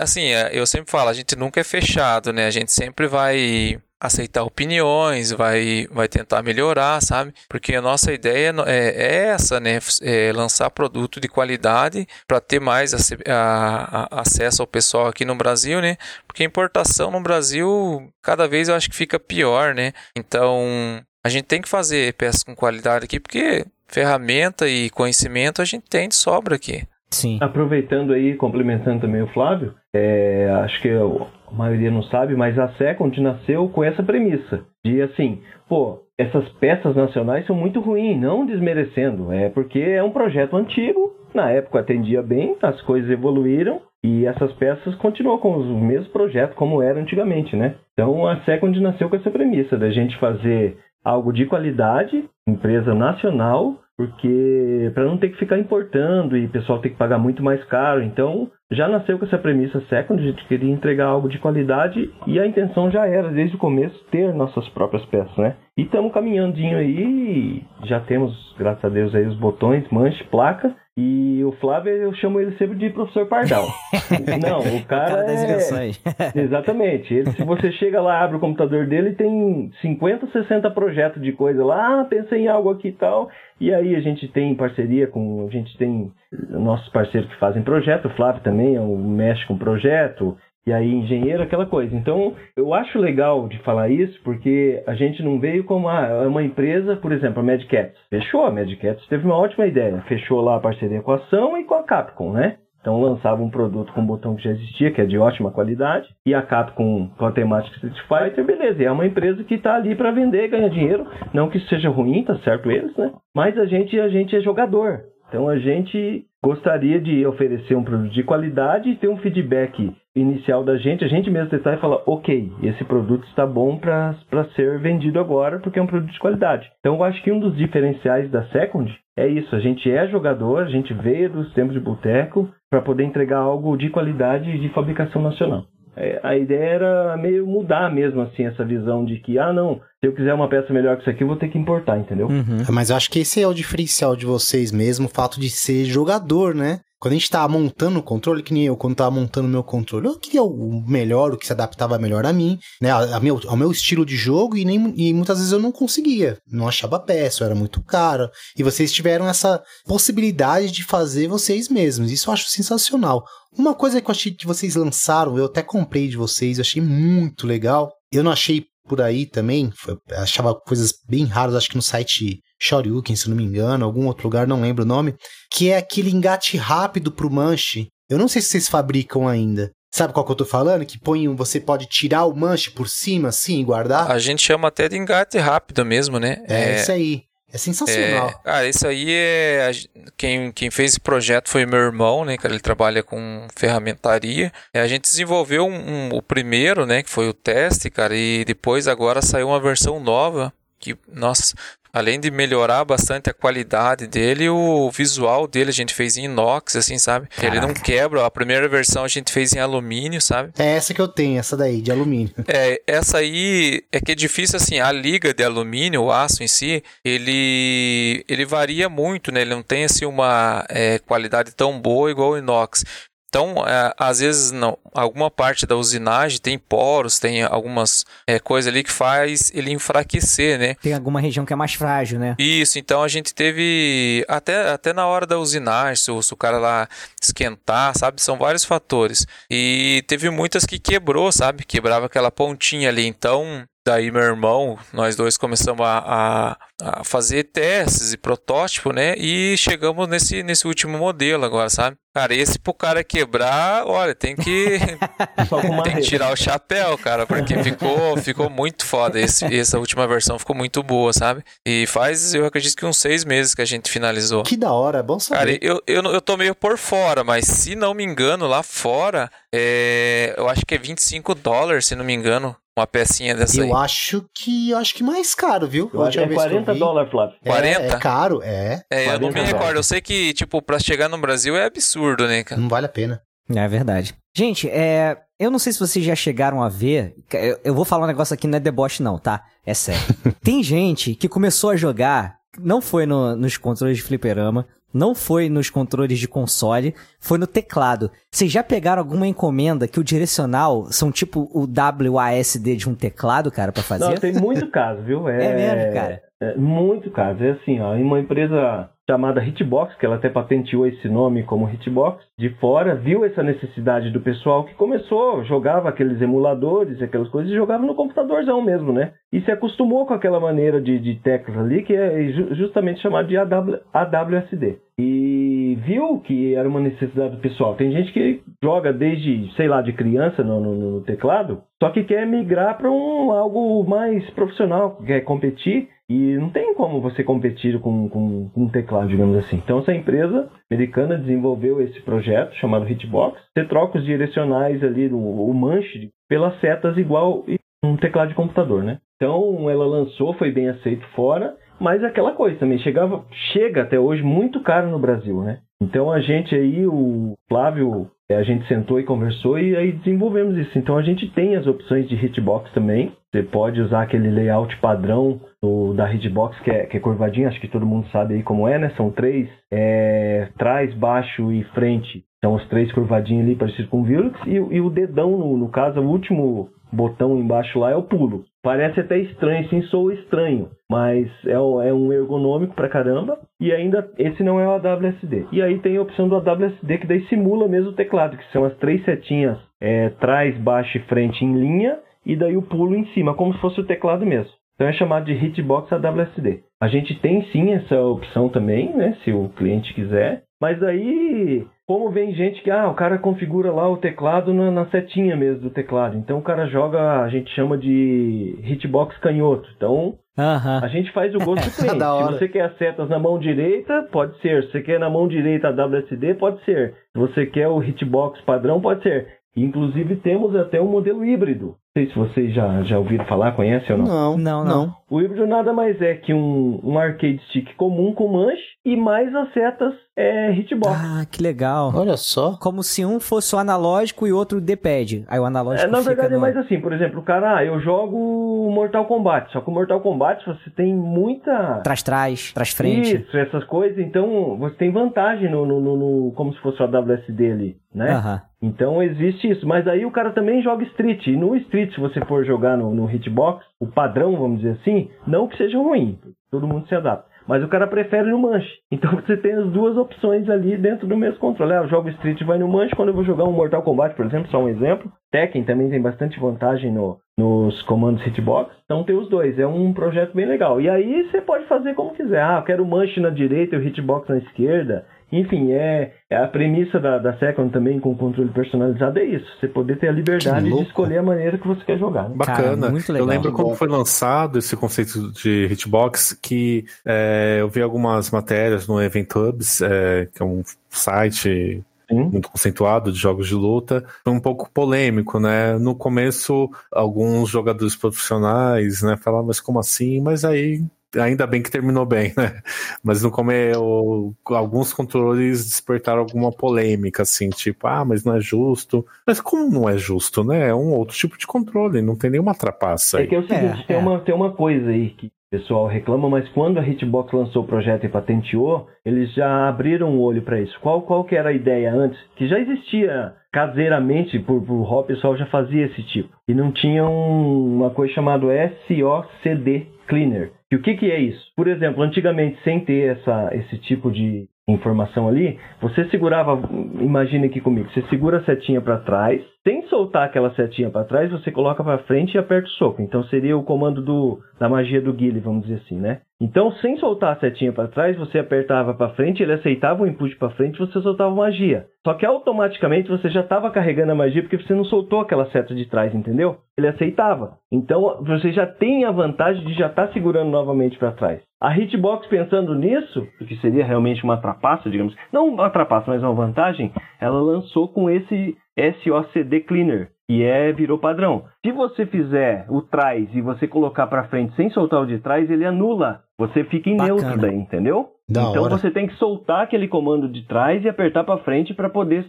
[0.00, 2.46] assim, é, eu sempre falo, a gente nunca é fechado, né?
[2.46, 7.32] A gente sempre vai aceitar opiniões, vai, vai tentar melhorar, sabe?
[7.48, 9.78] Porque a nossa ideia é, é essa, né?
[10.02, 15.24] É lançar produto de qualidade para ter mais a, a, a, acesso ao pessoal aqui
[15.24, 15.96] no Brasil, né?
[16.26, 19.92] Porque a importação no Brasil cada vez eu acho que fica pior, né?
[20.14, 25.64] Então a gente tem que fazer peças com qualidade aqui, porque ferramenta e conhecimento a
[25.64, 26.84] gente tem de sobra aqui.
[27.10, 27.38] Sim.
[27.40, 32.68] Aproveitando aí, complementando também o Flávio, é, acho que a maioria não sabe, mas a
[32.74, 38.46] Second nasceu com essa premissa de assim, pô, essas peças nacionais são muito ruins, não
[38.46, 44.26] desmerecendo, é porque é um projeto antigo, na época atendia bem, as coisas evoluíram e
[44.26, 47.74] essas peças continuam com os mesmos projetos como era antigamente, né?
[47.92, 50.76] Então a Second nasceu com essa premissa da gente fazer
[51.06, 56.80] algo de qualidade, empresa nacional, porque para não ter que ficar importando e o pessoal
[56.80, 58.02] ter que pagar muito mais caro.
[58.02, 62.40] Então, já nasceu com essa premissa second, a gente queria entregar algo de qualidade e
[62.40, 65.54] a intenção já era, desde o começo, ter nossas próprias peças, né?
[65.78, 71.44] E estamos caminhandinho aí, já temos, graças a Deus, aí os botões, manche, placa, e
[71.44, 73.66] o Flávio, eu chamo ele sempre de professor Pardal.
[74.42, 75.90] Não, o cara, cara das é...
[76.40, 77.12] Exatamente.
[77.12, 81.62] Ele, se você chega lá, abre o computador dele, tem 50, 60 projetos de coisa
[81.62, 83.28] lá, ah, pensei em algo aqui e tal.
[83.60, 86.10] E aí a gente tem parceria com, a gente tem
[86.48, 90.36] nossos parceiros que fazem projeto, o Flávio também é um, mexe com projeto,
[90.66, 91.94] e aí engenheiro, aquela coisa.
[91.94, 96.42] Então, eu acho legal de falar isso, porque a gente não veio como ah, uma
[96.42, 97.96] empresa, por exemplo, a Mad Cats.
[98.10, 100.02] Fechou, a Mad Cats teve uma ótima ideia.
[100.08, 102.56] Fechou lá a parceria com a Ação e com a Capcom, né?
[102.80, 106.08] Então lançava um produto com um botão que já existia, que é de ótima qualidade,
[106.24, 108.82] e a Capcom com a temática Street Fighter, beleza.
[108.82, 111.04] É uma empresa que está ali para vender, ganhar dinheiro.
[111.34, 113.12] Não que isso seja ruim, tá certo eles, né?
[113.34, 115.00] Mas a gente, a gente é jogador.
[115.28, 120.62] Então a gente gostaria de oferecer um produto de qualidade e ter um feedback inicial
[120.62, 124.14] da gente, a gente mesmo testar e falar, ok, esse produto está bom para
[124.54, 126.70] ser vendido agora porque é um produto de qualidade.
[126.78, 130.62] Então eu acho que um dos diferenciais da Second é isso, a gente é jogador,
[130.62, 135.20] a gente veio dos tempos de boteco para poder entregar algo de qualidade de fabricação
[135.20, 135.64] nacional.
[135.96, 140.06] É, a ideia era meio mudar mesmo assim essa visão de que, ah não, se
[140.06, 142.26] eu quiser uma peça melhor que isso aqui, eu vou ter que importar, entendeu?
[142.28, 142.58] Uhum.
[142.70, 145.84] Mas eu acho que esse é o diferencial de vocês mesmo, o fato de ser
[145.84, 146.80] jogador, né?
[147.06, 149.62] Quando a gente tava montando o controle, que nem eu, quando tava montando o meu
[149.62, 152.90] controle, eu queria o melhor, o que se adaptava melhor a mim, né?
[152.90, 155.70] A, a meu, ao meu estilo de jogo, e, nem, e muitas vezes eu não
[155.70, 156.36] conseguia.
[156.50, 158.28] Não achava peça, era muito caro.
[158.58, 162.10] E vocês tiveram essa possibilidade de fazer vocês mesmos.
[162.10, 163.22] Isso eu acho sensacional.
[163.56, 166.82] Uma coisa que eu achei que vocês lançaram, eu até comprei de vocês, eu achei
[166.82, 167.92] muito legal.
[168.10, 172.40] Eu não achei por aí também, foi, achava coisas bem raras, acho que no site
[172.60, 175.14] Shoryuken, se não me engano, algum outro lugar, não lembro o nome,
[175.50, 177.88] que é aquele engate rápido pro manche.
[178.08, 179.70] Eu não sei se vocês fabricam ainda.
[179.94, 180.84] Sabe qual que eu tô falando?
[180.84, 184.10] Que põe, você pode tirar o manche por cima assim e guardar?
[184.10, 186.44] A gente chama até de engate rápido mesmo, né?
[186.48, 187.22] É, é isso aí.
[187.52, 188.28] É sensacional.
[188.28, 189.70] É, ah, isso aí é.
[190.16, 192.36] Quem, quem fez esse projeto foi meu irmão, né?
[192.36, 194.52] Cara, ele trabalha com ferramentaria.
[194.74, 197.02] É, a gente desenvolveu um, um, o primeiro, né?
[197.02, 200.52] Que foi o teste, cara, e depois agora saiu uma versão nova.
[200.78, 201.54] Que, nossa,
[201.96, 206.76] além de melhorar bastante a qualidade dele, o visual dele a gente fez em inox,
[206.76, 207.26] assim, sabe?
[207.28, 207.56] Caraca.
[207.56, 208.26] Ele não quebra.
[208.26, 210.52] A primeira versão a gente fez em alumínio, sabe?
[210.58, 212.34] É essa que eu tenho, essa daí, de alumínio.
[212.48, 216.46] É, essa aí é que é difícil, assim, a liga de alumínio, o aço em
[216.46, 219.40] si, ele, ele varia muito, né?
[219.40, 222.84] Ele não tem, assim, uma é, qualidade tão boa igual o inox.
[223.28, 228.72] Então, é, às vezes, não, alguma parte da usinagem tem poros, tem algumas é, coisas
[228.72, 230.74] ali que faz ele enfraquecer, né?
[230.76, 232.34] Tem alguma região que é mais frágil, né?
[232.38, 236.36] Isso, então a gente teve, até, até na hora da usinagem, se o, se o
[236.36, 236.88] cara lá
[237.20, 238.22] esquentar, sabe?
[238.22, 239.26] São vários fatores.
[239.50, 241.64] E teve muitas que quebrou, sabe?
[241.64, 243.06] Quebrava aquela pontinha ali.
[243.06, 249.14] Então, Daí meu irmão, nós dois começamos a, a, a, fazer testes e protótipo, né?
[249.16, 251.96] E chegamos nesse, nesse último modelo agora, sabe?
[252.16, 254.78] Cara, esse pro cara quebrar, olha, tem que,
[255.84, 259.20] tem que tirar o chapéu, cara, porque ficou, ficou muito foda.
[259.20, 261.44] Esse, essa última versão ficou muito boa, sabe?
[261.66, 264.44] E faz, eu acredito que uns seis meses que a gente finalizou.
[264.44, 265.58] Que da hora, é bom saber.
[265.58, 269.30] Cara, eu, eu, eu tô meio por fora, mas se não me engano, lá fora,
[269.54, 273.64] é, eu acho que é 25 dólares, se não me engano, uma pecinha dessa eu
[273.64, 273.70] aí.
[273.70, 275.90] Eu acho que eu acho que mais caro, viu?
[275.92, 277.36] Eu acho que é 40 dólares, Flávio.
[277.42, 277.80] 40?
[277.80, 278.82] É, é caro, é.
[278.90, 279.78] É, eu não me recordo.
[279.78, 282.05] Eu sei que, tipo, pra chegar no Brasil é absurdo.
[282.06, 282.60] Absurdo, né, cara?
[282.60, 283.20] Não vale a pena.
[283.54, 284.14] É verdade.
[284.36, 287.14] Gente, é, eu não sei se vocês já chegaram a ver.
[287.32, 289.44] Eu, eu vou falar um negócio aqui, não é deboche, não, tá?
[289.64, 290.02] É sério.
[290.42, 295.48] Tem gente que começou a jogar, não foi no- nos controles de fliperama, não foi
[295.48, 298.10] nos controles de console, foi no teclado.
[298.32, 301.66] Vocês já pegaram alguma encomenda que o direcional são tipo o
[302.12, 304.06] WASD de um teclado, cara, pra fazer?
[304.06, 305.28] Não, tem muito caso, viu?
[305.30, 306.22] É mesmo, cara?
[306.40, 307.42] É, muito caso.
[307.44, 311.68] É assim, ó, em uma empresa chamada Hitbox, que ela até patenteou esse nome como
[311.68, 317.50] Hitbox, de fora, viu essa necessidade do pessoal que começou, jogava aqueles emuladores, aquelas coisas,
[317.52, 319.12] e jogava no computadorzão mesmo, né?
[319.32, 323.28] E se acostumou com aquela maneira de, de teclas ali, que é ju- justamente chamado
[323.28, 324.78] de AW, AWSD.
[324.98, 327.74] E viu que era uma necessidade do pessoal.
[327.74, 332.02] Tem gente que joga desde, sei lá, de criança no, no- no teclado, só que
[332.04, 337.80] quer migrar para um algo mais profissional, quer competir e não tem como você competir
[337.80, 339.56] com, com, com um teclado, digamos assim.
[339.56, 343.40] Então essa empresa americana desenvolveu esse projeto chamado Hitbox.
[343.52, 347.44] Você troca os direcionais ali, o, o manche, pelas setas igual
[347.84, 348.98] um teclado de computador, né?
[349.16, 353.98] Então ela lançou, foi bem aceito fora, mas é aquela coisa também chegava, chega até
[353.98, 355.60] hoje muito caro no Brasil, né?
[355.80, 360.76] Então a gente aí, o Flávio, a gente sentou e conversou e aí desenvolvemos isso.
[360.78, 363.12] Então a gente tem as opções de hitbox também.
[363.30, 367.60] Você pode usar aquele layout padrão do, da hitbox que é, que é curvadinho, acho
[367.60, 368.92] que todo mundo sabe aí como é, né?
[368.96, 372.24] São três, é, trás, baixo e frente.
[372.44, 374.06] São os três curvadinhos ali, parecido com o.
[374.46, 378.44] E, e o dedão, no, no caso, o último botão embaixo lá é o pulo.
[378.66, 383.38] Parece até estranho, sim, sou estranho, mas é, é um ergonômico pra caramba.
[383.60, 385.46] E ainda, esse não é o AWSD.
[385.52, 388.64] E aí tem a opção do AWSD, que daí simula mesmo o teclado, que são
[388.64, 391.96] as três setinhas, é, trás, baixo e frente em linha,
[392.26, 394.50] e daí o pulo em cima, como se fosse o teclado mesmo.
[394.74, 396.64] Então é chamado de Hitbox AWSD.
[396.82, 400.42] A gente tem sim essa opção também, né, se o cliente quiser.
[400.60, 404.86] Mas aí, como vem gente que, ah, o cara configura lá o teclado na, na
[404.86, 406.16] setinha mesmo do teclado.
[406.16, 409.68] Então o cara joga, a gente chama de hitbox canhoto.
[409.76, 410.80] Então Aham.
[410.82, 411.98] a gente faz o gosto do cliente.
[411.98, 412.32] Da hora.
[412.32, 414.64] Se você quer as setas na mão direita, pode ser.
[414.64, 416.94] Se você quer na mão direita a WSD, pode ser.
[417.12, 419.28] Se você quer o hitbox padrão, pode ser.
[419.56, 421.76] Inclusive temos até um modelo híbrido.
[421.96, 424.06] Não sei se vocês já, já ouviram falar, conhecem ou não.
[424.06, 424.94] Não, Não, não.
[425.08, 429.34] O híbrido nada mais é que um, um arcade stick comum com manche e mais
[429.34, 430.92] as setas é, hitbox.
[430.94, 431.90] Ah, que legal.
[431.94, 432.58] Olha só.
[432.60, 435.24] Como se um fosse o analógico e outro o D-pad.
[435.26, 436.40] Aí o analógico É, na fica verdade é no...
[436.42, 440.00] mais assim, por exemplo, o cara, ah, eu jogo Mortal Kombat, só que o Mortal
[440.00, 443.16] Kombat você tem muita Trás, trás, trás, frente.
[443.16, 446.86] Isso, essas coisas, então você tem vantagem no, no, no- no- como se fosse o
[446.86, 448.10] WSD ali, né?
[448.12, 448.42] Aham.
[448.66, 452.20] Então existe isso, mas aí o cara também joga Street, e no Street se você
[452.24, 456.18] for jogar no, no Hitbox, o padrão, vamos dizer assim, não que seja ruim,
[456.50, 457.36] todo mundo se adapta.
[457.46, 458.68] Mas o cara prefere no manche.
[458.90, 461.74] Então você tem as duas opções ali dentro do mesmo controle.
[461.74, 462.96] Ah, eu jogo Street vai no manche.
[462.96, 465.12] Quando eu vou jogar um Mortal Kombat, por exemplo, só um exemplo.
[465.30, 468.74] Tekken também tem bastante vantagem no, nos comandos Hitbox.
[468.84, 469.58] Então tem os dois.
[469.58, 470.80] É um projeto bem legal.
[470.80, 472.42] E aí você pode fazer como quiser.
[472.42, 475.04] Ah, eu quero o manche na direita e o Hitbox na esquerda.
[475.32, 479.46] Enfim, é, é a premissa da, da Second também com controle personalizado é isso.
[479.58, 482.28] Você poder ter a liberdade de escolher a maneira que você quer jogar.
[482.28, 482.36] Né?
[482.36, 482.76] Bacana.
[482.76, 483.74] Cara, muito Eu lembro bom.
[483.74, 489.80] foi lançado esse conceito de hitbox, que é, eu vi algumas matérias no Event Hubs,
[489.82, 492.24] é, que é um site Sim.
[492.30, 495.76] muito conceituado de jogos de luta, foi um pouco polêmico, né?
[495.78, 500.20] No começo, alguns jogadores profissionais, né, falavam, mas como assim?
[500.20, 500.84] Mas aí,
[501.20, 502.60] ainda bem que terminou bem, né?
[503.02, 509.04] Mas no começo, alguns controles despertaram alguma polêmica, assim, tipo, ah, mas não é justo.
[509.26, 510.68] Mas como não é justo, né?
[510.68, 513.26] É um outro tipo de controle, não tem nenhuma trapaça É aí.
[513.28, 513.98] que é o seguinte, É, tem, é.
[513.98, 517.66] Uma, tem uma coisa aí que o pessoal reclama, mas quando a Hitbox lançou o
[517.66, 520.78] projeto e patenteou, eles já abriram o olho para isso.
[520.80, 522.18] Qual, qual que era a ideia antes?
[522.36, 526.28] Que já existia caseiramente, por, por o pessoal já fazia esse tipo.
[526.46, 528.46] E não tinha um- uma coisa chamada
[528.86, 530.52] SOCD Cleaner.
[530.70, 531.40] E o que, que é isso?
[531.56, 536.60] Por exemplo, antigamente, sem ter essa, esse tipo de informação ali, você segurava,
[537.00, 541.30] imagine aqui comigo, você segura a setinha para trás, sem soltar aquela setinha para trás,
[541.30, 543.00] você coloca para frente e aperta o soco.
[543.00, 546.20] Então seria o comando do, da magia do Guile, vamos dizer assim, né?
[546.40, 550.36] Então, sem soltar a setinha para trás, você apertava para frente, ele aceitava o input
[550.36, 551.86] para frente, você soltava magia.
[552.04, 555.74] Só que automaticamente você já estava carregando a magia porque você não soltou aquela seta
[555.74, 556.58] de trás, entendeu?
[556.76, 557.56] Ele aceitava.
[557.72, 561.40] Então, você já tem a vantagem de já estar segurando novamente para trás.
[561.60, 566.22] A Hitbox pensando nisso, o que seria realmente uma trapaça, digamos, não uma trapaça, mas
[566.22, 571.44] uma vantagem, ela lançou com esse SOCD Cleaner, e é virou padrão.
[571.64, 575.50] Se você fizer o trás e você colocar para frente sem soltar o de trás,
[575.50, 576.20] ele anula.
[576.38, 577.20] Você fica em Bacana.
[577.20, 578.08] neutro daí, entendeu?
[578.28, 578.76] Da então hora.
[578.76, 582.26] você tem que soltar aquele comando de trás e apertar para frente para poder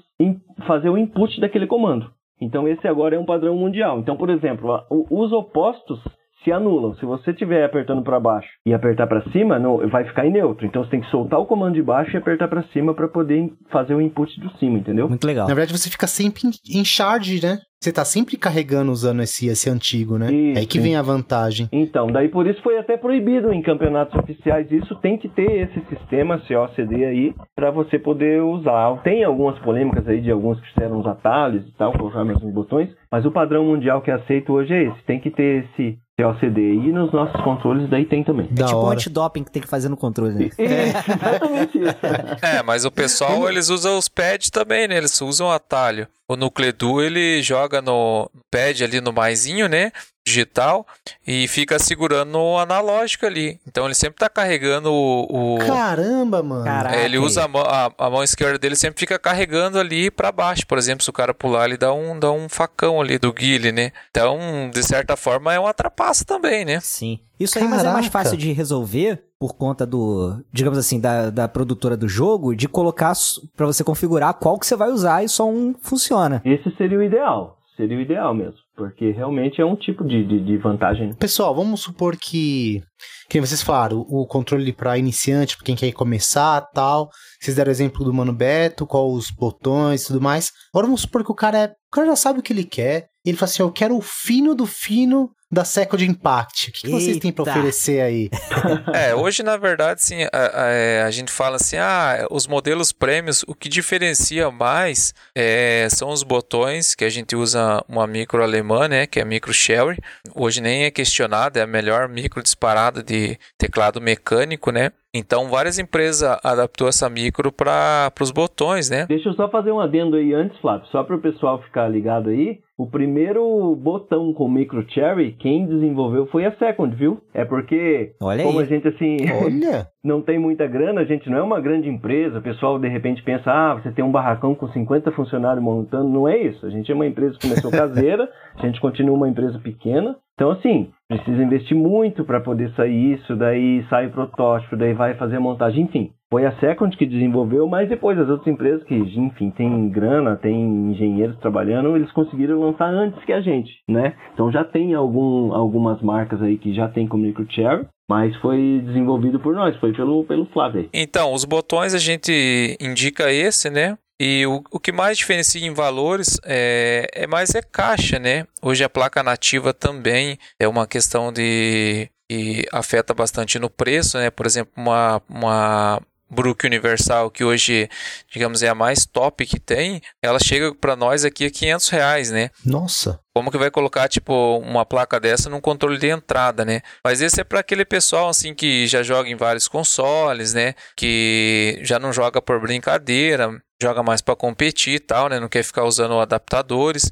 [0.65, 2.09] fazer o input daquele comando.
[2.39, 3.99] Então esse agora é um padrão mundial.
[3.99, 5.99] Então, por exemplo, os opostos
[6.47, 6.95] se anulam.
[6.95, 10.65] Se você estiver apertando para baixo e apertar para cima, não, vai ficar em neutro.
[10.65, 13.51] Então você tem que soltar o comando de baixo e apertar para cima para poder
[13.69, 15.09] fazer o input do cima, entendeu?
[15.09, 15.47] Muito legal.
[15.47, 17.59] Na verdade, você fica sempre em, charge, né?
[17.79, 20.31] Você tá sempre carregando usando esse, esse antigo, né?
[20.31, 21.69] Isso, é aí que vem a vantagem.
[21.71, 24.71] Então, daí por isso foi até proibido em campeonatos oficiais.
[24.71, 28.99] Isso tem que ter esse sistema COCD aí para você poder usar.
[29.03, 32.53] Tem algumas polêmicas aí de alguns que fizeram os atalhos e tal, colocar mesmo os
[32.53, 35.03] botões, mas o padrão mundial que é aceito hoje é esse.
[35.03, 38.47] Tem que ter esse COCD e nos nossos controles daí tem também.
[38.49, 38.95] Da tipo um hora.
[38.95, 40.45] antidoping que tem que fazer no controle, né?
[40.45, 41.97] Isso, exatamente isso.
[42.41, 44.97] É, mas o pessoal, eles usam os pads também, né?
[44.97, 46.07] Eles usam atalho.
[46.27, 49.91] O Nucledu, ele joga no pad ali no maisinho, né?
[50.27, 50.85] Digital,
[51.25, 53.59] e fica segurando no analógico ali.
[53.65, 55.55] Então ele sempre tá carregando o.
[55.55, 56.65] o- Caramba, mano.
[56.65, 56.95] Caraca.
[56.97, 60.29] É, ele usa a mão, a, a mão esquerda dele sempre fica carregando ali pra
[60.31, 60.67] baixo.
[60.67, 63.71] Por exemplo, se o cara pular, ele dá um, dá um facão ali do guile,
[63.71, 63.91] né?
[64.11, 64.37] Então,
[64.73, 66.81] de certa forma, é uma trapaça também, né?
[66.81, 67.19] Sim.
[67.39, 68.11] Isso aí, mas é mais Caraca.
[68.11, 73.13] fácil de resolver por conta do, digamos assim, da, da produtora do jogo, de colocar
[73.55, 76.41] pra você configurar qual que você vai usar e só um funciona.
[76.43, 77.56] Esse seria o ideal.
[77.77, 78.57] Seria o ideal mesmo.
[78.75, 81.13] Porque realmente é um tipo de, de, de vantagem.
[81.13, 82.81] Pessoal, vamos supor que,
[83.29, 87.09] que vocês falaram, o controle para iniciante, para quem quer começar tal.
[87.39, 90.51] Vocês deram o exemplo do Mano Beto, qual os botões e tudo mais.
[90.73, 91.65] Agora vamos supor que o cara é.
[91.67, 93.07] O cara já sabe o que ele quer.
[93.23, 96.69] Ele fala assim: eu quero o fino do fino da Second Impact.
[96.69, 98.29] O que, que vocês têm para oferecer aí?
[98.93, 103.43] É, hoje na verdade, sim, a, a- a gente fala assim, ah, os modelos prêmios,
[103.47, 108.87] o que diferencia mais é, são os botões, que a gente usa uma micro alemã,
[108.87, 109.97] né, que é a micro Sherry.
[110.35, 114.91] Hoje nem é questionada, é a melhor micro disparada de teclado mecânico, né.
[115.17, 119.05] Então, várias empresas adaptou essa micro para os botões, né.
[119.07, 122.29] Deixa eu só fazer um adendo aí antes, Flávio, só para o pessoal ficar ligado
[122.29, 122.59] aí.
[122.77, 127.19] O primeiro botão com micro cherry, quem desenvolveu foi a Second, viu?
[127.33, 128.65] É porque, Olha como aí.
[128.65, 129.87] a gente assim Olha!
[130.07, 132.39] não tem muita grana, a gente não é uma grande empresa.
[132.39, 136.09] O pessoal de repente pensa, ah, você tem um barracão com 50 funcionários montando.
[136.09, 136.65] Não é isso.
[136.65, 140.15] A gente é uma empresa que começou caseira, a gente continua uma empresa pequena.
[140.33, 145.15] Então, assim, precisa investir muito para poder sair isso, daí sai o protótipo, daí vai
[145.15, 146.11] fazer a montagem, enfim.
[146.29, 150.91] Foi a Second que desenvolveu, mas depois as outras empresas que, enfim, tem grana, tem
[150.91, 154.13] engenheiros trabalhando, eles conseguiram lançar antes que a gente, né?
[154.33, 159.39] Então já tem algum, algumas marcas aí que já tem com microcherry, mas foi desenvolvido
[159.39, 160.89] por nós, foi pelo, pelo Flávio.
[160.93, 163.97] Então, os botões a gente indica esse, né?
[164.19, 168.45] E o, o que mais diferencia em valores é, é mais é caixa, né?
[168.61, 174.29] Hoje a placa nativa também é uma questão de que afeta bastante no preço, né?
[174.29, 177.89] Por exemplo, uma, uma Brook Universal, que hoje,
[178.31, 182.31] digamos, é a mais top que tem, ela chega para nós aqui a 500 reais,
[182.31, 182.49] né?
[182.65, 183.19] Nossa!
[183.33, 186.81] Como que vai colocar, tipo, uma placa dessa num controle de entrada, né?
[187.03, 190.73] Mas esse é para aquele pessoal, assim, que já joga em vários consoles, né?
[190.95, 195.39] Que já não joga por brincadeira, joga mais para competir e tal, né?
[195.39, 197.11] Não quer ficar usando adaptadores.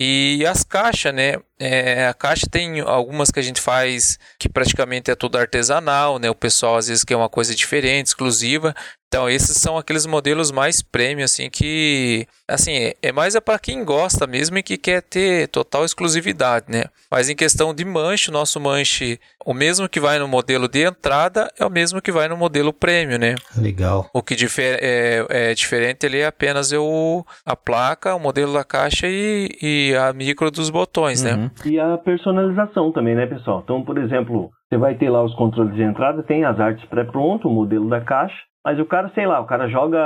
[0.00, 1.34] E as caixas, né?
[1.58, 6.28] É, a caixa tem algumas que a gente faz que praticamente é tudo artesanal, né?
[6.28, 8.74] O pessoal às vezes quer uma coisa diferente, exclusiva.
[9.14, 13.84] Então, esses são aqueles modelos mais premium, assim, que, assim, é- mais é para quem
[13.84, 16.86] gosta mesmo e que quer ter total exclusividade, né?
[17.08, 20.84] Mas em questão de manche, o nosso manche, o mesmo que vai no modelo de
[20.84, 23.36] entrada, é o mesmo que vai no modelo premium, né?
[23.56, 24.10] Legal.
[24.12, 28.64] O que difer é, é diferente ali é apenas o, a placa, o modelo da
[28.64, 31.34] caixa e, e a micro dos botões, né?
[31.34, 31.50] Uhum.
[31.66, 33.60] E a personalização também, né, pessoal?
[33.62, 37.48] Então, por exemplo, você vai ter lá os controles de entrada, tem as artes pré-pronto,
[37.48, 38.34] o modelo da caixa,
[38.66, 40.00] mas o cara, sei lá, o cara joga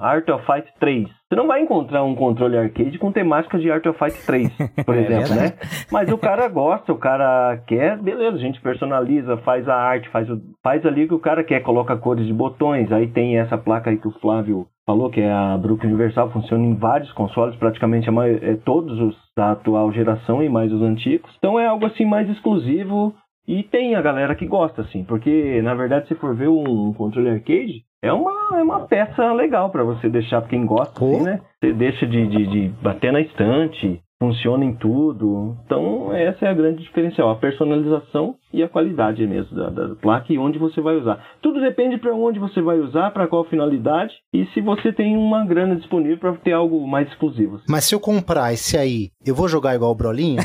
[0.00, 1.08] Art of Fight 3.
[1.08, 4.48] Você não vai encontrar um controle arcade com temática de Art of Fight 3,
[4.84, 5.40] por É exemplo, né?
[5.42, 5.86] verdade.
[5.92, 10.28] Mas o cara gosta, o cara quer, beleza, a gente personaliza, faz a arte, faz,
[10.28, 13.56] o, faz ali o que o cara quer, coloca cores de botões, aí tem essa
[13.56, 17.54] placa aí que o Flávio falou, que é a Brook Universal, funciona em vários consoles,
[17.54, 21.30] praticamente a mai- é, todos os da atual geração e mais os antigos.
[21.38, 23.14] Então é algo assim mais exclusivo
[23.46, 27.30] e tem a galera que gosta, assim, porque na verdade se for ver um controle
[27.30, 31.40] arcade, é uma, é uma peça legal para você deixar pra quem gosta, assim, né?
[31.60, 35.56] Você deixa de, de, de bater na estante, funciona em tudo.
[35.64, 37.30] Então, essa é a grande diferencial.
[37.30, 41.24] A personalização e a qualidade mesmo da, da placa e onde você vai usar.
[41.40, 45.44] Tudo depende para onde você vai usar, para qual finalidade e se você tem uma
[45.44, 47.60] grana disponível para ter algo mais exclusivo.
[47.68, 50.40] Mas se eu comprar esse aí, eu vou jogar igual o Brolinha?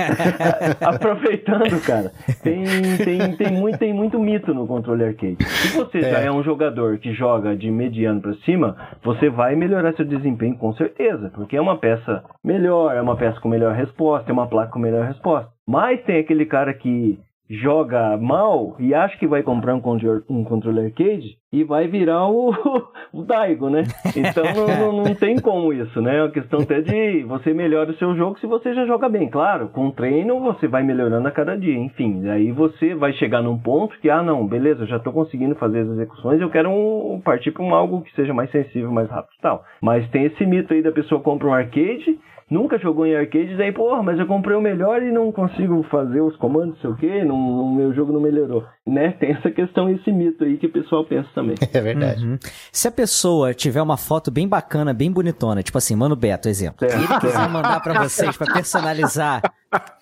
[0.80, 2.64] Aproveitando, cara, tem,
[3.04, 5.36] tem, tem, muito, tem muito mito no controle arcade.
[5.44, 6.10] Se você é.
[6.10, 10.56] já é um jogador que joga de mediano para cima, você vai melhorar seu desempenho
[10.56, 14.48] com certeza, porque é uma peça melhor, é uma peça com melhor resposta, é uma
[14.48, 15.50] placa com melhor resposta.
[15.66, 17.18] Mas tem aquele cara que
[17.50, 22.28] joga mal e acha que vai comprar um controle, um controle arcade e vai virar
[22.28, 22.54] o,
[23.12, 23.82] o Daigo, né?
[24.16, 26.18] Então não, não, tem como isso, né?
[26.18, 29.28] É uma questão até de você melhora o seu jogo se você já joga bem.
[29.28, 32.28] Claro, com treino você vai melhorando a cada dia, enfim.
[32.28, 35.88] Aí você vai chegar num ponto que, ah, não, beleza, já estou conseguindo fazer as
[35.88, 39.42] execuções, eu quero um, partir para um algo que seja mais sensível, mais rápido e
[39.42, 39.64] tal.
[39.82, 42.16] Mas tem esse mito aí da pessoa compra um arcade
[42.50, 46.20] nunca jogou em arcade, daí, porra, mas eu comprei o melhor e não consigo fazer
[46.20, 48.64] os comandos, sei o quê, não, meu jogo não melhorou.
[48.90, 49.12] Né?
[49.20, 51.54] Tem essa questão, esse mito aí que o pessoal pensa também.
[51.72, 52.26] É verdade.
[52.26, 52.36] Uhum.
[52.72, 56.86] Se a pessoa tiver uma foto bem bacana, bem bonitona, tipo assim, Mano Beto, exemplo,
[56.86, 59.40] e ele quiser mandar para vocês para personalizar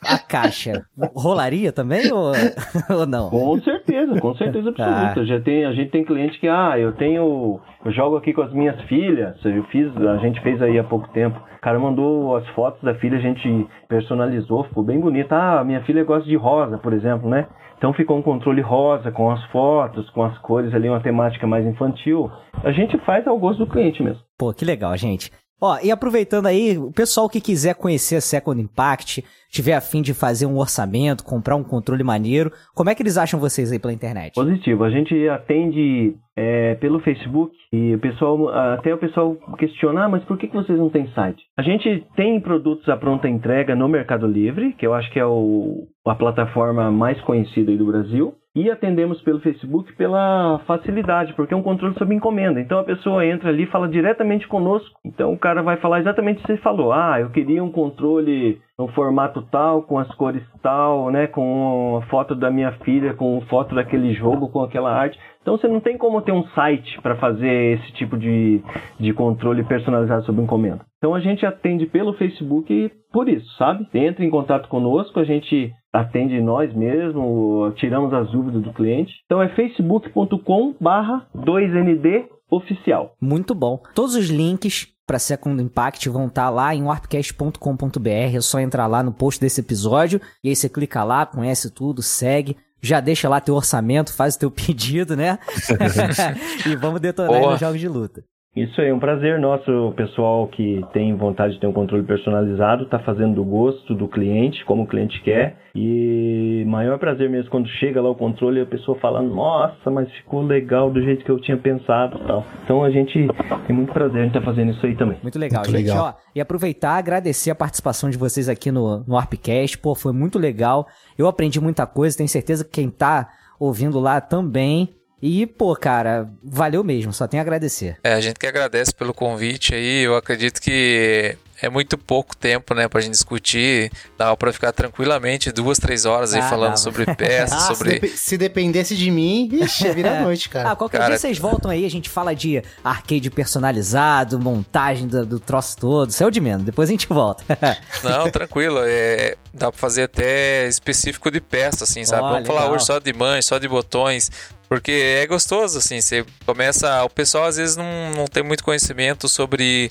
[0.03, 0.84] a caixa,
[1.14, 2.32] rolaria também ou,
[2.91, 3.28] ou não?
[3.28, 5.14] Com certeza, com certeza absoluta.
[5.14, 5.24] Tá.
[5.24, 8.53] Já tem, a gente tem cliente que, ah, eu tenho, eu jogo aqui com as
[8.53, 11.39] minhas filhas, eu fiz, a gente fez aí há pouco tempo.
[11.59, 15.36] O cara mandou as fotos da filha, a gente personalizou, ficou bem bonita.
[15.36, 17.47] Ah, minha filha gosta de rosa, por exemplo, né?
[17.79, 21.64] Então ficou um controle rosa com as fotos, com as cores ali, uma temática mais
[21.64, 22.31] infantil.
[22.64, 24.20] A gente faz ao gosto do cliente mesmo.
[24.37, 25.31] Pô, que legal, gente.
[25.61, 30.01] Ó, e aproveitando aí, o pessoal que quiser conhecer a Second Impact, tiver a fim
[30.01, 33.79] de fazer um orçamento, comprar um controle maneiro, como é que eles acham vocês aí
[33.79, 34.35] pela internet?
[34.35, 40.09] Positivo, a gente atende é, pelo Facebook e o pessoal, até o pessoal questiona, ah,
[40.09, 41.43] mas por que vocês não têm site?
[41.57, 45.26] A gente tem produtos à pronta entrega no Mercado Livre, que eu acho que é
[45.26, 51.56] o, a plataforma mais conhecida do Brasil e atendemos pelo Facebook pela facilidade, porque é
[51.56, 52.61] um controle sob encomenda.
[52.61, 54.98] Então a pessoa entra ali e fala diretamente conosco.
[55.04, 56.92] Então o cara vai falar exatamente o que você falou.
[56.92, 62.06] Ah, eu queria um controle no formato tal, com as cores tal, né, com a
[62.06, 65.18] foto da minha filha, com foto daquele jogo, com aquela arte.
[65.49, 68.61] Então você não tem como ter um site para fazer esse tipo de,
[69.01, 70.84] de controle personalizado sob encomenda.
[70.99, 73.88] Então a gente atende pelo Facebook por isso, sabe?
[73.94, 79.14] Entra em contato conosco, a gente atende nós mesmos, tiramos as dúvidas do cliente.
[79.24, 83.14] Então é facebook.com barra 2ND oficial.
[83.18, 83.80] Muito bom.
[83.94, 88.36] Todos os links para Second Impact vão estar tá lá em warpcast.com.br.
[88.36, 92.03] É só entrar lá no post desse episódio e aí você clica lá, conhece tudo,
[92.03, 95.39] segue já deixa lá teu orçamento, faz o teu pedido, né?
[96.66, 98.24] e vamos detonar nos jogos de luta.
[98.62, 102.02] Isso aí, é um prazer nosso, o pessoal que tem vontade de ter um controle
[102.02, 105.56] personalizado, tá fazendo do gosto do cliente, como o cliente quer.
[105.74, 110.11] E maior prazer mesmo quando chega lá o controle e a pessoa fala, nossa, mas
[110.12, 112.44] ficou legal do jeito que eu tinha pensado tal.
[112.64, 113.28] Então a gente
[113.66, 115.18] tem muito prazer em estar tá fazendo isso aí também.
[115.22, 115.88] Muito legal, muito gente.
[115.88, 116.04] Legal.
[116.06, 119.78] Ó, e aproveitar, agradecer a participação de vocês aqui no, no Arpcast.
[119.78, 120.86] Pô, foi muito legal.
[121.16, 123.28] Eu aprendi muita coisa, tenho certeza que quem tá
[123.61, 124.97] ouvindo lá também.
[125.20, 127.96] E, pô, cara, valeu mesmo, só tenho a agradecer.
[128.04, 130.04] É, a gente que agradece pelo convite aí.
[130.04, 133.90] Eu acredito que é muito pouco tempo, né, pra gente discutir.
[134.16, 137.94] Dá pra ficar tranquilamente duas, três horas aí ah, falando sobre peças, ah, sobre.
[137.94, 140.70] Se, dep se, dependesse de mim, ixi, vira noite, cara.
[140.70, 141.10] Ah, qualquer cara...
[141.10, 146.12] dia vocês voltam aí, a gente fala de arcade personalizado, montagem do, do troço todo.
[146.18, 147.42] É o de menos, depois a gente volta.
[148.04, 148.78] Não, tranquilo.
[148.84, 152.22] É, dá pra fazer até específico de peça, assim, sabe?
[152.22, 152.56] Oh, Vamos legal.
[152.56, 154.30] falar hoje só de mães, só de botões.
[154.68, 157.02] Porque é gostoso, assim, você começa.
[157.04, 159.90] O pessoal às vezes não, não tem muito conhecimento sobre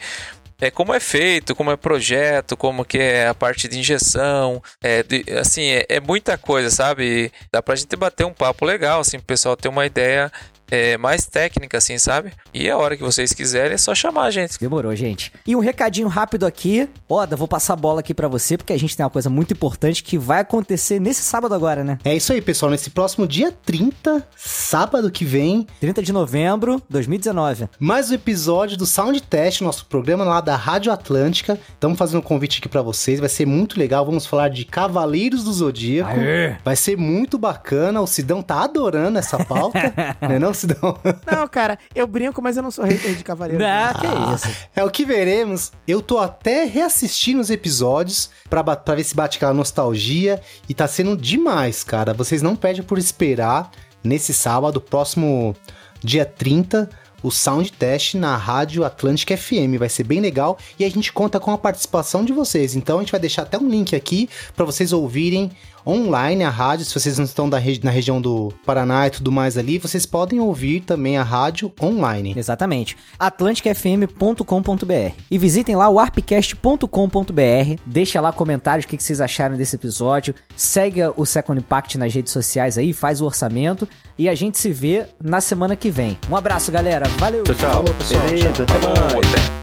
[0.60, 5.04] é, como é feito, como é projeto, como que é a parte de injeção, é,
[5.04, 7.32] de, assim, é, é, muita coisa, sabe?
[7.52, 10.32] Dá pra gente bater um papo legal, assim, pro pessoal ter uma ideia
[10.70, 12.32] é, mais técnica, assim, sabe?
[12.54, 14.60] E a hora que vocês quiserem é só chamar a gente.
[14.60, 15.32] Demorou, gente.
[15.46, 16.90] E um recadinho rápido aqui.
[17.08, 19.54] Oda, vou passar a bola aqui para você, porque a gente tem uma coisa muito
[19.54, 21.98] importante que vai acontecer nesse sábado agora, né?
[22.04, 22.72] É isso aí, pessoal.
[22.72, 25.66] Nesse próximo dia 30, sábado que vem.
[25.80, 27.70] 30 de novembro 2019.
[27.80, 31.60] Mais um episódio do Sound Test, nosso programa lá da Rádio Atlântica.
[31.74, 33.20] Estamos fazendo um convite aqui para vocês.
[33.20, 34.06] Vai ser muito legal.
[34.06, 36.12] Vamos falar de Cavaleiros do Zodíaco.
[36.12, 36.56] Aê.
[36.64, 38.02] Vai ser muito bacana.
[38.02, 40.40] O Sidão tá adorando essa pauta, né?
[40.40, 40.98] Não, Sidão?
[41.30, 43.64] Não, cara, eu brinco, mas eu não sou hater de Cavaleiro.
[43.64, 44.68] Não, que ah, isso.
[44.76, 45.72] É o que veremos.
[45.88, 50.42] Eu tô até reassistindo os episódios pra, pra ver se bate aquela nostalgia.
[50.68, 52.14] E tá sendo demais, cara.
[52.14, 53.72] Vocês não perdem por esperar
[54.04, 55.56] nesse sábado, próximo
[56.04, 56.90] dia 30
[57.24, 59.78] o sound test na Rádio Atlântica FM.
[59.78, 62.76] Vai ser bem legal e a gente conta com a participação de vocês.
[62.76, 65.52] Então a gente vai deixar até um link aqui para vocês ouvirem
[65.88, 66.86] online a rádio.
[66.86, 70.06] Se vocês não estão da regi- na região do Paraná e tudo mais ali, vocês
[70.06, 72.34] podem ouvir também a rádio online.
[72.36, 72.98] Exatamente.
[73.18, 75.12] atlanticfm.com.br.
[75.32, 77.82] E visitem lá o arpcast.com.br.
[77.86, 80.36] Deixa lá comentários o que que vocês acharam desse episódio.
[80.56, 83.88] Segue o Second Impact nas redes sociais aí, faz o orçamento.
[84.18, 86.18] E a gente se vê na semana que vem.
[86.30, 87.08] Um abraço, galera.
[87.18, 87.44] Valeu!
[87.44, 87.84] Tchau, tchau.
[88.28, 89.58] Beleza, até mais.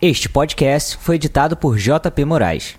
[0.00, 2.76] Este podcast foi editado por JP Moraes.